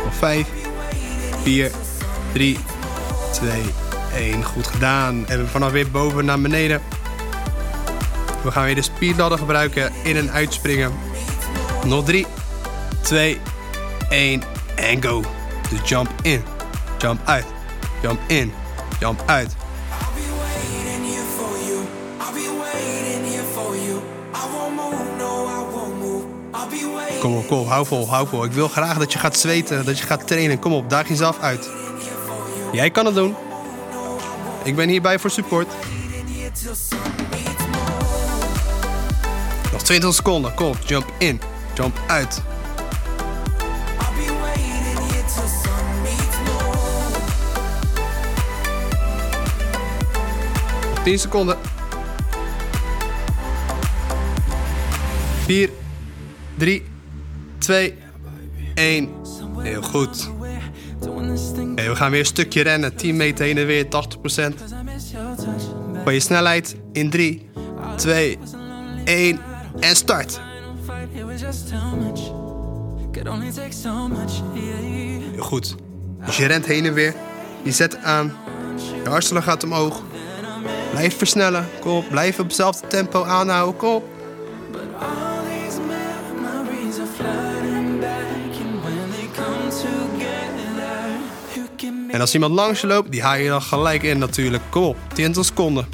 Nog 0.03 0.15
5, 0.15 0.47
4, 1.43 1.71
3, 2.33 2.57
2, 3.31 3.63
1. 4.17 4.43
Goed 4.43 4.67
gedaan. 4.67 5.27
En 5.27 5.47
vanaf 5.47 5.71
weer 5.71 5.91
boven 5.91 6.25
naar 6.25 6.41
beneden. 6.41 6.81
We 8.43 8.51
gaan 8.51 8.63
weer 8.65 8.75
de 8.75 8.81
speedladder 8.81 9.37
gebruiken. 9.37 9.91
In 10.03 10.17
en 10.17 10.31
uitspringen. 10.31 10.91
Nog 11.85 12.05
3, 12.05 12.25
2, 13.01 13.39
1 14.09 14.41
en 14.75 15.03
go. 15.03 15.23
Dus 15.69 15.89
jump 15.89 16.09
in, 16.21 16.43
jump 16.97 17.21
uit, 17.25 17.45
jump 18.01 18.19
in, 18.27 18.53
jump 18.99 19.23
uit. 19.25 19.55
Kom 27.19 27.35
op, 27.35 27.47
kom 27.47 27.59
op, 27.59 27.67
hou 27.67 27.85
vol, 27.85 28.09
hou 28.09 28.27
vol. 28.27 28.43
Ik 28.43 28.51
wil 28.51 28.67
graag 28.67 28.97
dat 28.97 29.13
je 29.13 29.19
gaat 29.19 29.37
zweten, 29.37 29.85
dat 29.85 29.99
je 29.99 30.05
gaat 30.05 30.27
trainen. 30.27 30.59
Kom 30.59 30.73
op, 30.73 30.89
daag 30.89 31.07
jezelf 31.07 31.39
uit. 31.39 31.69
Jij 32.71 32.89
kan 32.89 33.05
het 33.05 33.15
doen. 33.15 33.35
Ik 34.67 34.75
ben 34.75 34.89
hierbij 34.89 35.19
voor 35.19 35.29
support. 35.29 35.67
Nog 39.71 39.83
20 39.83 40.13
seconden. 40.13 40.53
Kom 40.53 40.73
jump 40.85 41.13
in, 41.17 41.41
jump 41.73 41.99
uit. 42.07 42.41
Nog 50.89 51.03
10 51.03 51.19
seconden. 51.19 51.57
4, 55.45 55.69
3, 56.55 56.85
2, 57.57 57.93
1. 58.73 59.09
Heel 59.57 59.81
goed. 59.81 60.29
Oké, 61.77 61.89
we 61.89 61.95
gaan 61.95 62.11
weer 62.11 62.19
een 62.19 62.25
stukje 62.25 62.61
rennen. 62.61 62.95
10 62.95 63.15
meter 63.15 63.45
heen 63.45 63.57
en 63.57 63.65
weer, 63.65 63.85
80%. 63.85 63.89
Van 66.03 66.13
je 66.13 66.19
snelheid 66.19 66.75
in 66.91 67.09
3, 67.09 67.49
2, 67.95 68.37
1 69.03 69.39
en 69.79 69.95
start. 69.95 70.39
Goed. 75.37 75.75
Dus 76.25 76.37
je 76.37 76.45
rent 76.45 76.65
heen 76.65 76.85
en 76.85 76.93
weer. 76.93 77.13
Je 77.63 77.71
zet 77.71 77.97
aan. 77.97 78.33
Je 79.03 79.09
hartslag 79.09 79.43
gaat 79.43 79.63
omhoog. 79.63 80.01
Blijf 80.91 81.17
versnellen. 81.17 81.67
Kom 81.79 81.91
op. 81.91 82.09
Blijf 82.09 82.39
op 82.39 82.45
hetzelfde 82.45 82.87
tempo 82.87 83.23
aanhouden. 83.23 83.75
Kom. 83.75 84.03
En 92.17 92.23
als 92.23 92.33
iemand 92.33 92.53
langs 92.53 92.81
loopt, 92.81 93.11
die 93.11 93.21
haal 93.21 93.35
je 93.35 93.47
dan 93.47 93.61
gelijk 93.61 94.03
in 94.03 94.17
natuurlijk. 94.17 94.63
Kom 94.69 94.83
op, 94.83 94.97
20 95.13 95.45
seconden. 95.45 95.87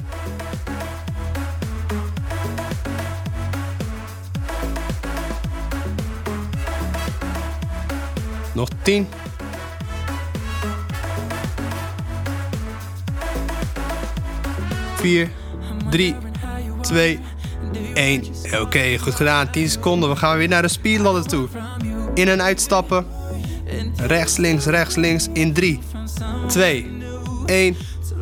Nog 8.54 8.70
10. 8.82 9.08
Vier, 14.96 15.30
drie, 15.90 16.16
twee, 16.82 17.20
één. 17.94 18.24
Oké, 18.60 18.98
goed 18.98 19.16
gedaan. 19.16 19.52
10 19.52 19.70
seconden. 19.70 20.10
We 20.10 20.16
gaan 20.16 20.38
weer 20.38 20.48
naar 20.48 20.62
de 20.62 20.68
speedladder 20.68 21.28
toe. 21.28 21.48
In- 22.14 22.28
en 22.28 22.42
uitstappen. 22.42 23.06
Rechts, 23.96 24.38
links, 24.38 24.66
rechts, 24.66 24.96
links. 24.96 25.28
In 25.34 25.54
3, 25.54 25.80
2, 26.54 26.86
1 27.46 27.76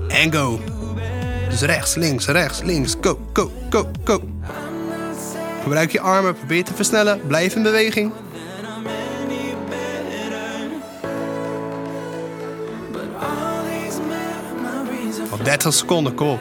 en 0.08 0.34
go. 0.34 0.60
Dus 1.50 1.62
rechts, 1.62 1.96
links, 1.96 2.26
rechts, 2.26 2.62
links. 2.62 2.96
Go, 3.02 3.20
go, 3.34 3.52
go, 3.70 3.92
go. 4.04 4.22
Gebruik 5.64 5.92
je 5.92 6.00
armen, 6.00 6.36
probeer 6.36 6.64
te 6.64 6.74
versnellen. 6.74 7.22
Blijf 7.28 7.56
in 7.56 7.64
beweging. 7.64 8.12
Op 15.32 15.46
30 15.46 15.74
seconden, 15.74 16.20
op. 16.20 16.40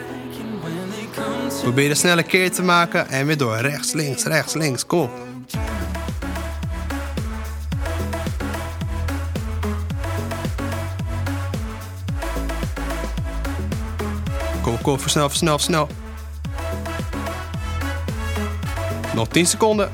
Probeer 1.63 1.91
een 1.91 1.97
snelle 1.97 2.23
keer 2.23 2.51
te 2.51 2.63
maken 2.63 3.09
en 3.09 3.27
weer 3.27 3.37
door. 3.37 3.57
Rechts, 3.57 3.93
links, 3.93 4.25
rechts, 4.25 4.55
links. 4.55 4.87
Kom 4.87 5.11
Kom, 14.91 14.99
kom, 14.99 15.29
versnel, 15.29 15.59
versnel. 15.59 15.89
Nog 19.15 19.29
10 19.29 19.47
seconden. 19.47 19.91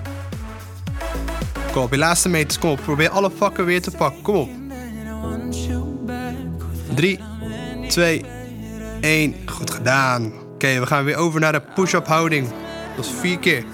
Kom 1.72 1.82
op, 1.82 1.90
je 1.90 1.98
laatste 1.98 2.28
meters. 2.28 2.58
Kom 2.58 2.70
op, 2.70 2.80
probeer 2.82 3.10
alle 3.10 3.30
vakken 3.36 3.64
weer 3.64 3.82
te 3.82 3.90
pakken. 3.90 4.22
Kom 4.22 4.34
op. 4.34 4.48
3, 6.94 7.20
2, 7.88 8.24
1. 9.00 9.34
Goed 9.46 9.70
gedaan. 9.70 10.32
Oké, 10.54 10.80
we 10.80 10.86
gaan 10.86 11.04
weer 11.04 11.16
over 11.16 11.40
naar 11.40 11.52
de 11.52 11.62
push-up 11.74 12.06
houding. 12.06 12.48
Dat 12.96 13.04
is 13.04 13.10
vier 13.20 13.38
keer 13.38 13.64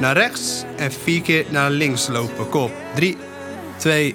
naar 0.00 0.16
rechts 0.16 0.64
en 0.76 0.92
vier 0.92 1.22
keer 1.22 1.46
naar 1.50 1.70
links 1.70 2.08
lopen. 2.08 2.48
Kom 2.48 2.62
op. 2.62 2.72
3, 2.94 3.16
2, 3.76 4.14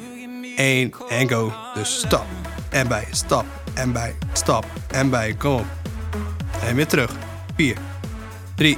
1 0.56 0.94
en 1.10 1.30
go. 1.30 1.54
Dus 1.74 2.00
stap 2.00 2.26
en 2.70 2.88
bij, 2.88 3.08
stap 3.12 3.46
en 3.74 3.92
bij, 3.92 4.16
stap 4.34 4.66
en 4.88 5.10
bij. 5.10 5.34
Kom 5.34 5.54
op. 5.54 5.79
En 6.64 6.76
weer 6.76 6.88
terug. 6.88 7.12
4, 7.56 7.78
3, 8.56 8.78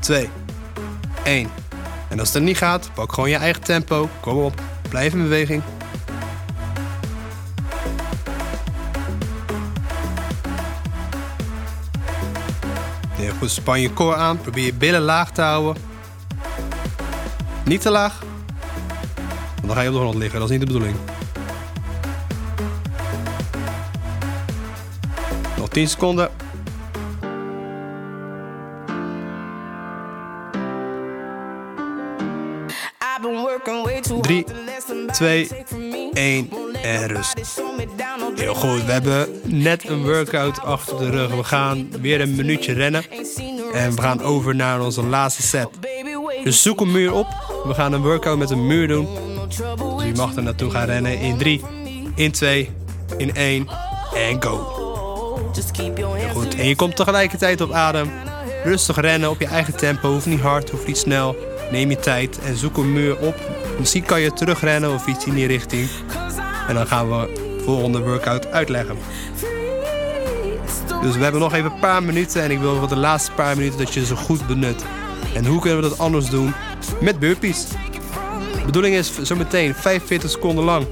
2, 0.00 0.28
1. 1.24 1.50
En 2.08 2.18
als 2.18 2.28
het 2.28 2.36
er 2.36 2.42
niet 2.42 2.56
gaat, 2.56 2.90
pak 2.94 3.12
gewoon 3.12 3.30
je 3.30 3.36
eigen 3.36 3.62
tempo. 3.62 4.08
Kom 4.20 4.36
op. 4.36 4.60
Blijf 4.88 5.12
in 5.12 5.22
beweging. 5.22 5.62
Heel 13.10 13.32
goed, 13.38 13.50
span 13.50 13.80
je 13.80 13.92
core 13.92 14.16
aan. 14.16 14.40
Probeer 14.40 14.64
je 14.64 14.74
billen 14.74 15.02
laag 15.02 15.30
te 15.30 15.42
houden. 15.42 15.82
Niet 17.64 17.80
te 17.80 17.90
laag. 17.90 18.18
Want 19.54 19.66
dan 19.66 19.76
ga 19.76 19.80
je 19.80 19.88
op 19.88 19.94
de 19.94 20.00
grond 20.00 20.14
liggen. 20.14 20.40
Dat 20.40 20.50
is 20.50 20.56
niet 20.58 20.66
de 20.66 20.72
bedoeling. 20.72 20.96
Nog 25.56 25.68
10 25.68 25.88
seconden. 25.88 26.30
Drie, 34.26 34.44
twee, 35.12 35.48
één 36.12 36.50
en 36.82 37.06
rust. 37.06 37.34
Heel 38.34 38.54
goed, 38.54 38.84
we 38.84 38.92
hebben 38.92 39.28
net 39.42 39.88
een 39.88 40.02
workout 40.02 40.60
achter 40.60 40.98
de 40.98 41.10
rug. 41.10 41.34
We 41.34 41.44
gaan 41.44 41.88
weer 42.00 42.20
een 42.20 42.34
minuutje 42.34 42.72
rennen. 42.72 43.04
En 43.72 43.94
we 43.94 44.00
gaan 44.00 44.22
over 44.22 44.54
naar 44.54 44.80
onze 44.80 45.02
laatste 45.02 45.42
set. 45.42 45.68
Dus 46.44 46.62
zoek 46.62 46.80
een 46.80 46.90
muur 46.90 47.12
op. 47.12 47.26
We 47.64 47.74
gaan 47.74 47.92
een 47.92 48.02
workout 48.02 48.38
met 48.38 48.50
een 48.50 48.66
muur 48.66 48.88
doen. 48.88 49.08
Dus 49.48 49.56
je 50.04 50.12
mag 50.16 50.36
er 50.36 50.42
naartoe 50.42 50.70
gaan 50.70 50.86
rennen 50.86 51.18
in 51.18 51.36
3, 51.36 51.62
in 52.14 52.32
2, 52.32 52.70
in 53.16 53.34
1 53.34 53.68
en 54.14 54.42
go. 54.42 54.74
Heel 56.14 56.28
goed, 56.28 56.54
en 56.54 56.68
je 56.68 56.76
komt 56.76 56.96
tegelijkertijd 56.96 57.60
op 57.60 57.72
adem. 57.72 58.10
Rustig 58.64 59.00
rennen 59.00 59.30
op 59.30 59.40
je 59.40 59.46
eigen 59.46 59.76
tempo. 59.76 60.12
Hoeft 60.12 60.26
niet 60.26 60.40
hard, 60.40 60.70
hoeft 60.70 60.86
niet 60.86 60.98
snel. 60.98 61.36
Neem 61.70 61.90
je 61.90 61.96
tijd 61.96 62.38
en 62.38 62.56
zoek 62.56 62.76
een 62.76 62.92
muur 62.92 63.18
op. 63.18 63.55
Misschien 63.78 64.04
kan 64.04 64.20
je 64.20 64.32
terugrennen 64.32 64.92
of 64.92 65.06
iets 65.06 65.24
in 65.24 65.34
die 65.34 65.46
richting. 65.46 65.88
En 66.68 66.74
dan 66.74 66.86
gaan 66.86 67.10
we 67.10 67.32
de 67.34 67.62
volgende 67.64 68.00
workout 68.00 68.46
uitleggen. 68.46 68.96
Dus 71.02 71.16
we 71.16 71.22
hebben 71.22 71.40
nog 71.40 71.52
even 71.54 71.72
een 71.72 71.80
paar 71.80 72.02
minuten 72.02 72.42
en 72.42 72.50
ik 72.50 72.58
wil 72.58 72.76
voor 72.78 72.88
de 72.88 72.96
laatste 72.96 73.32
paar 73.32 73.56
minuten 73.56 73.78
dat 73.78 73.94
je 73.94 74.06
ze 74.06 74.16
goed 74.16 74.46
benut. 74.46 74.84
En 75.34 75.46
hoe 75.46 75.60
kunnen 75.60 75.82
we 75.82 75.88
dat 75.88 75.98
anders 75.98 76.30
doen? 76.30 76.54
Met 77.00 77.18
burpees. 77.18 77.66
De 78.52 78.64
bedoeling 78.64 78.94
is 78.94 79.22
zometeen 79.22 79.74
45 79.74 80.30
seconden 80.30 80.64
lang 80.64 80.86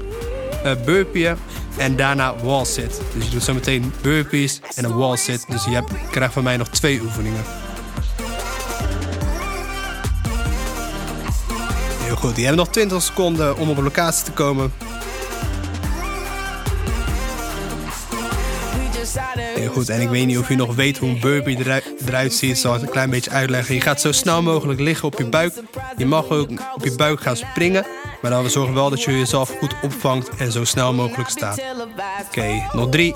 uh, 0.65 0.71
burpeeën 0.85 1.35
en 1.77 1.95
daarna 1.95 2.35
wall 2.43 2.65
sit. 2.65 3.01
Dus 3.13 3.25
je 3.25 3.31
doet 3.31 3.43
zometeen 3.43 3.93
burpees 4.01 4.61
en 4.75 4.83
een 4.83 4.95
wall 4.95 5.17
sit. 5.17 5.45
Dus 5.49 5.63
je 5.63 5.71
hebt, 5.71 5.91
krijgt 6.11 6.33
van 6.33 6.43
mij 6.43 6.57
nog 6.57 6.67
twee 6.67 7.01
oefeningen. 7.01 7.43
Goed, 12.15 12.35
die 12.35 12.45
hebben 12.45 12.63
nog 12.65 12.73
20 12.73 13.01
seconden 13.01 13.57
om 13.57 13.69
op 13.69 13.77
locatie 13.77 14.23
te 14.23 14.31
komen. 14.31 14.73
Heel 19.55 19.71
goed, 19.71 19.89
en 19.89 20.01
ik 20.01 20.09
weet 20.09 20.25
niet 20.25 20.37
of 20.37 20.49
je 20.49 20.55
nog 20.55 20.75
weet 20.75 20.97
hoe 20.97 21.09
een 21.09 21.19
burpee 21.19 21.57
eruit, 21.57 21.93
eruit 22.05 22.33
ziet. 22.33 22.49
Ik 22.49 22.55
zal 22.55 22.73
het 22.73 22.81
een 22.81 22.89
klein 22.89 23.09
beetje 23.09 23.29
uitleggen. 23.29 23.75
Je 23.75 23.81
gaat 23.81 24.01
zo 24.01 24.11
snel 24.11 24.41
mogelijk 24.41 24.79
liggen 24.79 25.07
op 25.07 25.17
je 25.17 25.25
buik. 25.25 25.53
Je 25.97 26.05
mag 26.05 26.29
ook 26.29 26.49
op 26.75 26.83
je 26.83 26.95
buik 26.95 27.21
gaan 27.21 27.37
springen. 27.37 27.85
Maar 28.21 28.31
dan 28.31 28.49
zorg 28.49 28.71
wel 28.71 28.89
dat 28.89 29.03
je 29.03 29.17
jezelf 29.17 29.57
goed 29.59 29.75
opvangt 29.81 30.29
en 30.37 30.51
zo 30.51 30.63
snel 30.63 30.93
mogelijk 30.93 31.29
staat. 31.29 31.61
Oké, 32.27 32.67
nog 32.73 32.89
drie, 32.89 33.15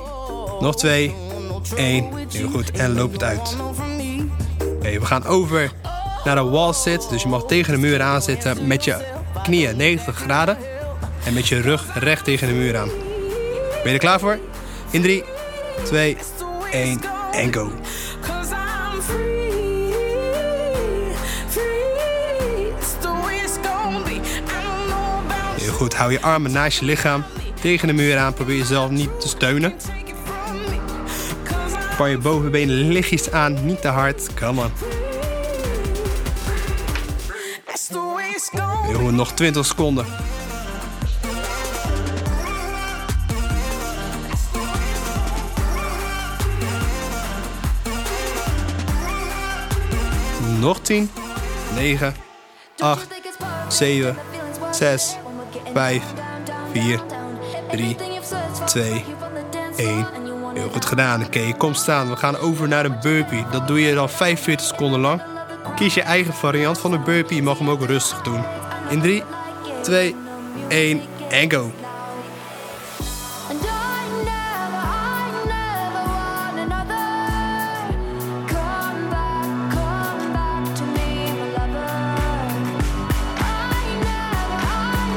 nog 0.59 0.75
twee, 0.75 1.15
één. 1.75 2.07
Heel 2.31 2.49
goed, 2.49 2.71
en 2.71 2.93
loop 2.93 3.11
het 3.11 3.23
uit. 3.23 3.55
Oké, 4.61 4.99
we 4.99 5.05
gaan 5.05 5.25
over 5.25 5.71
naar 6.35 6.37
een 6.37 6.49
wall 6.49 6.73
sit. 6.73 7.09
Dus 7.09 7.21
je 7.21 7.27
mag 7.27 7.45
tegen 7.45 7.73
de 7.73 7.79
muur 7.79 8.01
aan 8.01 8.21
zitten 8.21 8.67
met 8.67 8.83
je 8.83 8.97
knieën 9.43 9.77
90 9.77 10.15
graden. 10.15 10.57
En 11.25 11.33
met 11.33 11.47
je 11.47 11.61
rug 11.61 11.85
recht 11.93 12.23
tegen 12.23 12.47
de 12.47 12.53
muur 12.53 12.77
aan. 12.77 12.89
Ben 13.83 13.83
je 13.83 13.89
er 13.89 13.97
klaar 13.97 14.19
voor? 14.19 14.39
In 14.89 15.01
3, 15.01 15.23
2, 15.83 16.17
1 16.71 17.01
en 17.31 17.53
go. 17.53 17.71
Heel 25.57 25.73
goed, 25.73 25.95
hou 25.95 26.11
je 26.11 26.21
armen 26.21 26.51
naast 26.51 26.79
je 26.79 26.85
lichaam. 26.85 27.23
Tegen 27.61 27.87
de 27.87 27.93
muur 27.93 28.17
aan, 28.17 28.33
probeer 28.33 28.57
jezelf 28.57 28.89
niet 28.89 29.21
te 29.21 29.27
steunen. 29.27 29.73
Par 31.97 32.09
je 32.09 32.17
bovenbenen 32.17 32.75
lichtjes 32.75 33.31
aan, 33.31 33.65
niet 33.65 33.81
te 33.81 33.87
hard. 33.87 34.33
Come 34.33 34.61
on. 34.61 34.98
Goed, 38.93 39.11
nog 39.11 39.31
20 39.31 39.65
seconden. 39.65 40.05
Nog 50.59 50.79
10, 50.79 51.09
9, 51.75 52.15
8, 52.77 53.07
7, 53.67 54.17
6, 54.71 55.15
5, 55.73 56.03
4, 56.73 57.01
3, 57.71 57.95
2, 58.65 59.05
1. 59.75 60.05
Heel 60.53 60.69
goed 60.69 60.85
gedaan. 60.85 61.23
Oké, 61.23 61.37
okay, 61.37 61.53
kom 61.53 61.73
staan. 61.73 62.09
We 62.09 62.15
gaan 62.15 62.37
over 62.37 62.67
naar 62.67 62.85
een 62.85 62.99
burpee. 63.01 63.45
Dat 63.51 63.67
doe 63.67 63.81
je 63.81 63.93
dan 63.93 64.09
45 64.09 64.65
seconden 64.67 64.99
lang. 64.99 65.21
Kies 65.75 65.93
je 65.93 66.01
eigen 66.01 66.33
variant 66.33 66.79
van 66.79 66.91
de 66.91 66.99
burpee. 66.99 67.35
Je 67.37 67.43
mag 67.43 67.57
hem 67.57 67.69
ook 67.69 67.85
rustig 67.85 68.21
doen. 68.21 68.43
In 68.89 69.01
3, 69.01 69.23
2, 69.81 70.15
1 70.67 71.01
en 71.29 71.51
go. 71.51 71.71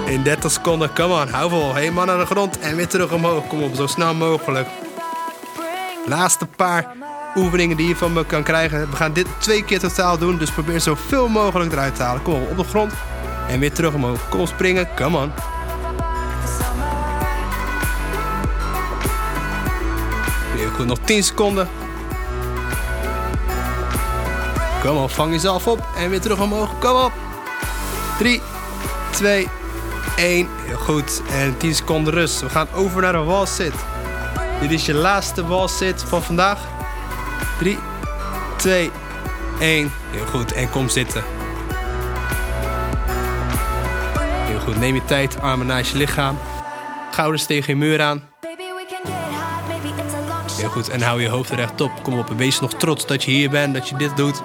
In 0.06 0.22
30 0.22 0.50
seconden, 0.50 0.92
come 0.94 1.14
on, 1.14 1.28
hou 1.28 1.50
vol. 1.50 1.74
Helemaal 1.74 2.04
naar 2.04 2.18
de 2.18 2.26
grond 2.26 2.58
en 2.58 2.76
weer 2.76 2.88
terug 2.88 3.12
omhoog. 3.12 3.46
Kom 3.46 3.62
op, 3.62 3.74
zo 3.74 3.87
snel 3.87 4.14
mogelijk. 4.14 4.68
Laatste 6.06 6.46
paar 6.46 6.94
oefeningen 7.37 7.76
die 7.76 7.88
je 7.88 7.96
van 7.96 8.12
me 8.12 8.26
kan 8.26 8.42
krijgen. 8.42 8.90
We 8.90 8.96
gaan 8.96 9.12
dit 9.12 9.26
twee 9.38 9.64
keer 9.64 9.78
totaal 9.78 10.18
doen, 10.18 10.38
dus 10.38 10.50
probeer 10.50 10.80
zoveel 10.80 11.28
mogelijk 11.28 11.72
eruit 11.72 11.96
te 11.96 12.02
halen. 12.02 12.22
Kom 12.22 12.35
op, 12.35 12.50
op 12.50 12.56
de 12.56 12.64
grond 12.64 12.92
en 13.48 13.61
weer 13.61 13.72
terug 13.72 13.94
omhoog. 13.94 14.28
Kom 14.28 14.46
springen, 14.46 14.88
come 14.94 15.18
on. 15.18 15.33
Heel 20.57 20.70
goed, 20.70 20.87
nog 20.87 20.98
10 21.05 21.22
seconden. 21.22 21.68
Kom 24.83 24.96
op, 24.96 25.11
vang 25.11 25.33
jezelf 25.33 25.66
op 25.66 25.87
en 25.96 26.11
weer 26.11 26.20
terug 26.20 26.40
omhoog. 26.40 26.78
Kom 26.78 26.96
op. 26.96 27.12
3, 28.18 28.40
2, 29.11 29.48
1. 30.16 30.48
Heel 30.66 30.76
goed. 30.76 31.22
En 31.31 31.57
10 31.57 31.74
seconden 31.74 32.12
rust. 32.14 32.40
We 32.40 32.48
gaan 32.48 32.68
over 32.74 33.02
naar 33.02 33.14
een 33.14 33.24
wall 33.24 33.46
sit. 33.46 33.72
Dit 34.61 34.70
is 34.70 34.87
je 34.87 34.94
laatste 34.94 35.46
wall 35.46 35.68
sit 35.68 36.05
van 36.09 36.22
vandaag. 36.22 36.59
3, 37.59 37.78
2, 38.57 38.90
1. 39.61 39.92
Heel 40.11 40.26
goed. 40.26 40.52
En 40.52 40.70
kom 40.70 40.88
zitten. 40.88 41.32
Goed. 44.72 44.80
Neem 44.80 44.94
je 44.94 45.04
tijd. 45.04 45.40
Armen 45.40 45.66
naast 45.66 45.92
je 45.92 45.98
lichaam. 45.98 46.38
Schouders 47.11 47.46
tegen 47.46 47.72
je 47.72 47.78
muur 47.78 48.02
aan. 48.02 48.22
Heel 50.56 50.68
goed. 50.68 50.88
En 50.88 51.02
hou 51.02 51.22
je 51.22 51.28
hoofd 51.28 51.50
rechtop. 51.50 52.02
Kom 52.02 52.18
op. 52.18 52.28
Wees 52.28 52.61
nog 52.61 52.74
trots 52.74 53.06
dat 53.06 53.24
je 53.24 53.30
hier 53.30 53.50
bent. 53.50 53.74
Dat 53.74 53.88
je 53.88 53.96
dit 53.96 54.16
doet. 54.16 54.42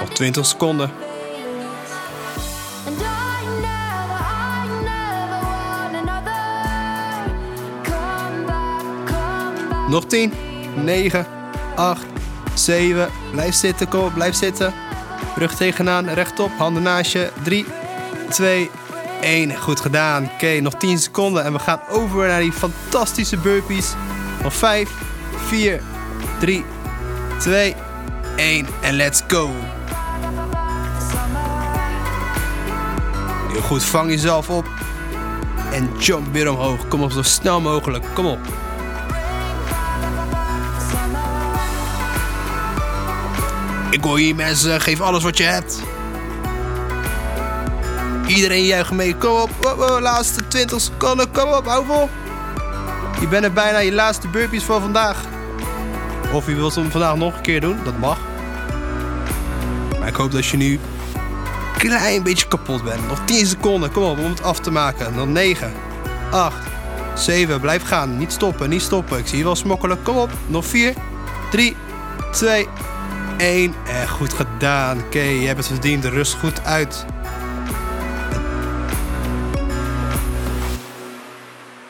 Nog 0.00 0.08
20 0.08 0.46
seconden. 0.46 0.90
Nog 9.94 10.04
10, 10.04 10.32
9, 10.84 11.26
8, 11.76 12.04
7. 12.54 13.08
Blijf 13.30 13.54
zitten, 13.54 13.88
kom 13.88 14.12
blijf 14.12 14.34
zitten. 14.34 14.74
Rug 15.36 15.54
tegenaan, 15.54 16.08
rechtop, 16.08 16.50
handen 16.58 16.82
naast 16.82 17.12
je. 17.12 17.30
3, 17.42 17.66
2, 18.28 18.70
1. 19.20 19.56
Goed 19.56 19.80
gedaan. 19.80 20.30
Oké, 20.34 20.60
nog 20.60 20.74
10 20.74 20.98
seconden. 20.98 21.44
En 21.44 21.52
we 21.52 21.58
gaan 21.58 21.80
over 21.88 22.26
naar 22.26 22.40
die 22.40 22.52
fantastische 22.52 23.36
burpees. 23.36 23.92
Nog 24.42 24.54
5, 24.54 24.90
4, 25.46 25.80
3, 26.40 26.64
2, 27.38 27.74
1. 28.36 28.66
En 28.82 28.94
let's 28.94 29.22
go. 29.28 29.50
Heel 33.52 33.62
goed, 33.62 33.84
vang 33.84 34.10
jezelf 34.10 34.50
op. 34.50 34.68
En 35.72 35.90
jump 35.98 36.32
weer 36.32 36.50
omhoog. 36.50 36.88
Kom 36.88 37.02
op 37.02 37.12
zo 37.12 37.22
snel 37.22 37.60
mogelijk. 37.60 38.04
Kom 38.14 38.26
op. 38.26 38.63
Ik 43.94 44.04
hoor 44.04 44.18
hier 44.18 44.34
mensen, 44.34 44.80
geef 44.80 45.00
alles 45.00 45.22
wat 45.22 45.36
je 45.36 45.42
hebt. 45.42 45.82
Iedereen 48.26 48.64
juicht 48.64 48.90
mee. 48.90 49.16
Kom 49.16 49.40
op. 49.40 49.50
Wow, 49.60 49.78
wow, 49.78 50.00
laatste 50.00 50.48
20 50.48 50.80
seconden. 50.80 51.30
Kom 51.30 51.52
op, 51.52 51.66
hou 51.66 51.86
vol. 51.86 52.08
Je 53.20 53.28
bent 53.28 53.44
er 53.44 53.52
bijna 53.52 53.78
je 53.78 53.92
laatste 53.92 54.28
burpees 54.28 54.62
van 54.62 54.80
vandaag. 54.80 55.24
Of 56.32 56.46
je 56.46 56.54
wilt 56.54 56.74
hem 56.74 56.90
vandaag 56.90 57.16
nog 57.16 57.36
een 57.36 57.42
keer 57.42 57.60
doen. 57.60 57.78
Dat 57.84 57.98
mag. 57.98 58.18
Maar 59.98 60.08
ik 60.08 60.14
hoop 60.14 60.32
dat 60.32 60.46
je 60.46 60.56
nu 60.56 60.72
een 60.72 61.78
klein 61.78 62.22
beetje 62.22 62.48
kapot 62.48 62.84
bent. 62.84 63.08
Nog 63.08 63.20
10 63.24 63.46
seconden. 63.46 63.92
Kom 63.92 64.02
op, 64.02 64.18
om 64.18 64.30
het 64.30 64.42
af 64.42 64.60
te 64.60 64.70
maken. 64.70 65.14
Nog 65.14 65.26
9, 65.26 65.72
8, 66.30 66.56
7. 67.14 67.60
Blijf 67.60 67.82
gaan. 67.82 68.16
Niet 68.16 68.32
stoppen, 68.32 68.70
niet 68.70 68.82
stoppen. 68.82 69.18
Ik 69.18 69.26
zie 69.26 69.38
je 69.38 69.44
wel 69.44 69.56
smokkelen. 69.56 70.02
Kom 70.02 70.16
op. 70.16 70.30
Nog 70.46 70.66
4, 70.66 70.94
3, 71.50 71.76
2, 72.32 72.68
1. 73.36 73.74
En 73.86 74.08
goed 74.08 74.32
gedaan. 74.32 74.98
Oké, 74.98 75.20
je 75.20 75.46
hebt 75.46 75.58
het 75.58 75.66
verdiend. 75.66 76.04
Rust 76.04 76.34
goed 76.34 76.64
uit. 76.64 77.04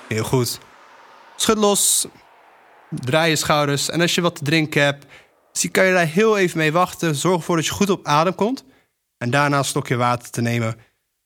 Heel 0.09 0.25
goed. 0.25 0.59
Schud 1.37 1.59
los. 1.59 2.07
Draai 2.91 3.31
je 3.31 3.37
schouders. 3.37 3.91
En 3.91 4.01
als 4.01 4.15
je 4.15 4.21
wat 4.21 4.37
te 4.37 4.45
drinken 4.45 4.83
hebt, 4.83 5.07
dus 5.53 5.71
kan 5.71 5.85
je 5.85 5.93
daar 5.93 6.07
heel 6.07 6.39
even 6.39 6.59
mee 6.59 6.73
wachten. 6.73 7.15
Zorg 7.15 7.37
ervoor 7.37 7.57
dat 7.57 7.67
je 7.67 7.73
goed 7.73 7.91
op 7.91 8.07
adem 8.07 8.35
komt. 8.35 8.65
En 9.19 9.31
daarna 9.31 9.59
een 9.59 9.65
slokje 9.65 9.97
water 9.97 10.31
te 10.31 10.41
nemen. 10.41 10.77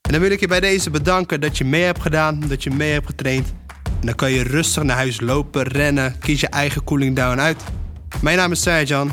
En 0.01 0.13
dan 0.13 0.21
wil 0.21 0.31
ik 0.31 0.41
je 0.41 0.49
bij 0.49 0.61
deze 0.61 0.91
bedanken 0.91 1.41
dat 1.41 1.59
je 1.59 1.65
mee 1.65 1.83
hebt 1.83 2.03
gedaan, 2.03 2.41
dat 2.49 2.63
je 2.63 2.71
mee 2.71 2.93
hebt 2.93 3.07
getraind. 3.07 3.53
En 3.85 4.07
dan 4.07 4.15
kan 4.15 4.31
je 4.31 4.43
rustig 4.43 4.83
naar 4.83 4.97
huis 4.97 5.21
lopen, 5.21 5.63
rennen, 5.63 6.19
kies 6.19 6.41
je 6.41 6.49
eigen 6.49 6.85
cooling 6.85 7.17
down 7.17 7.39
uit. 7.39 7.63
Mijn 8.21 8.37
naam 8.37 8.53
is 8.53 8.63
Serjan 8.63 9.13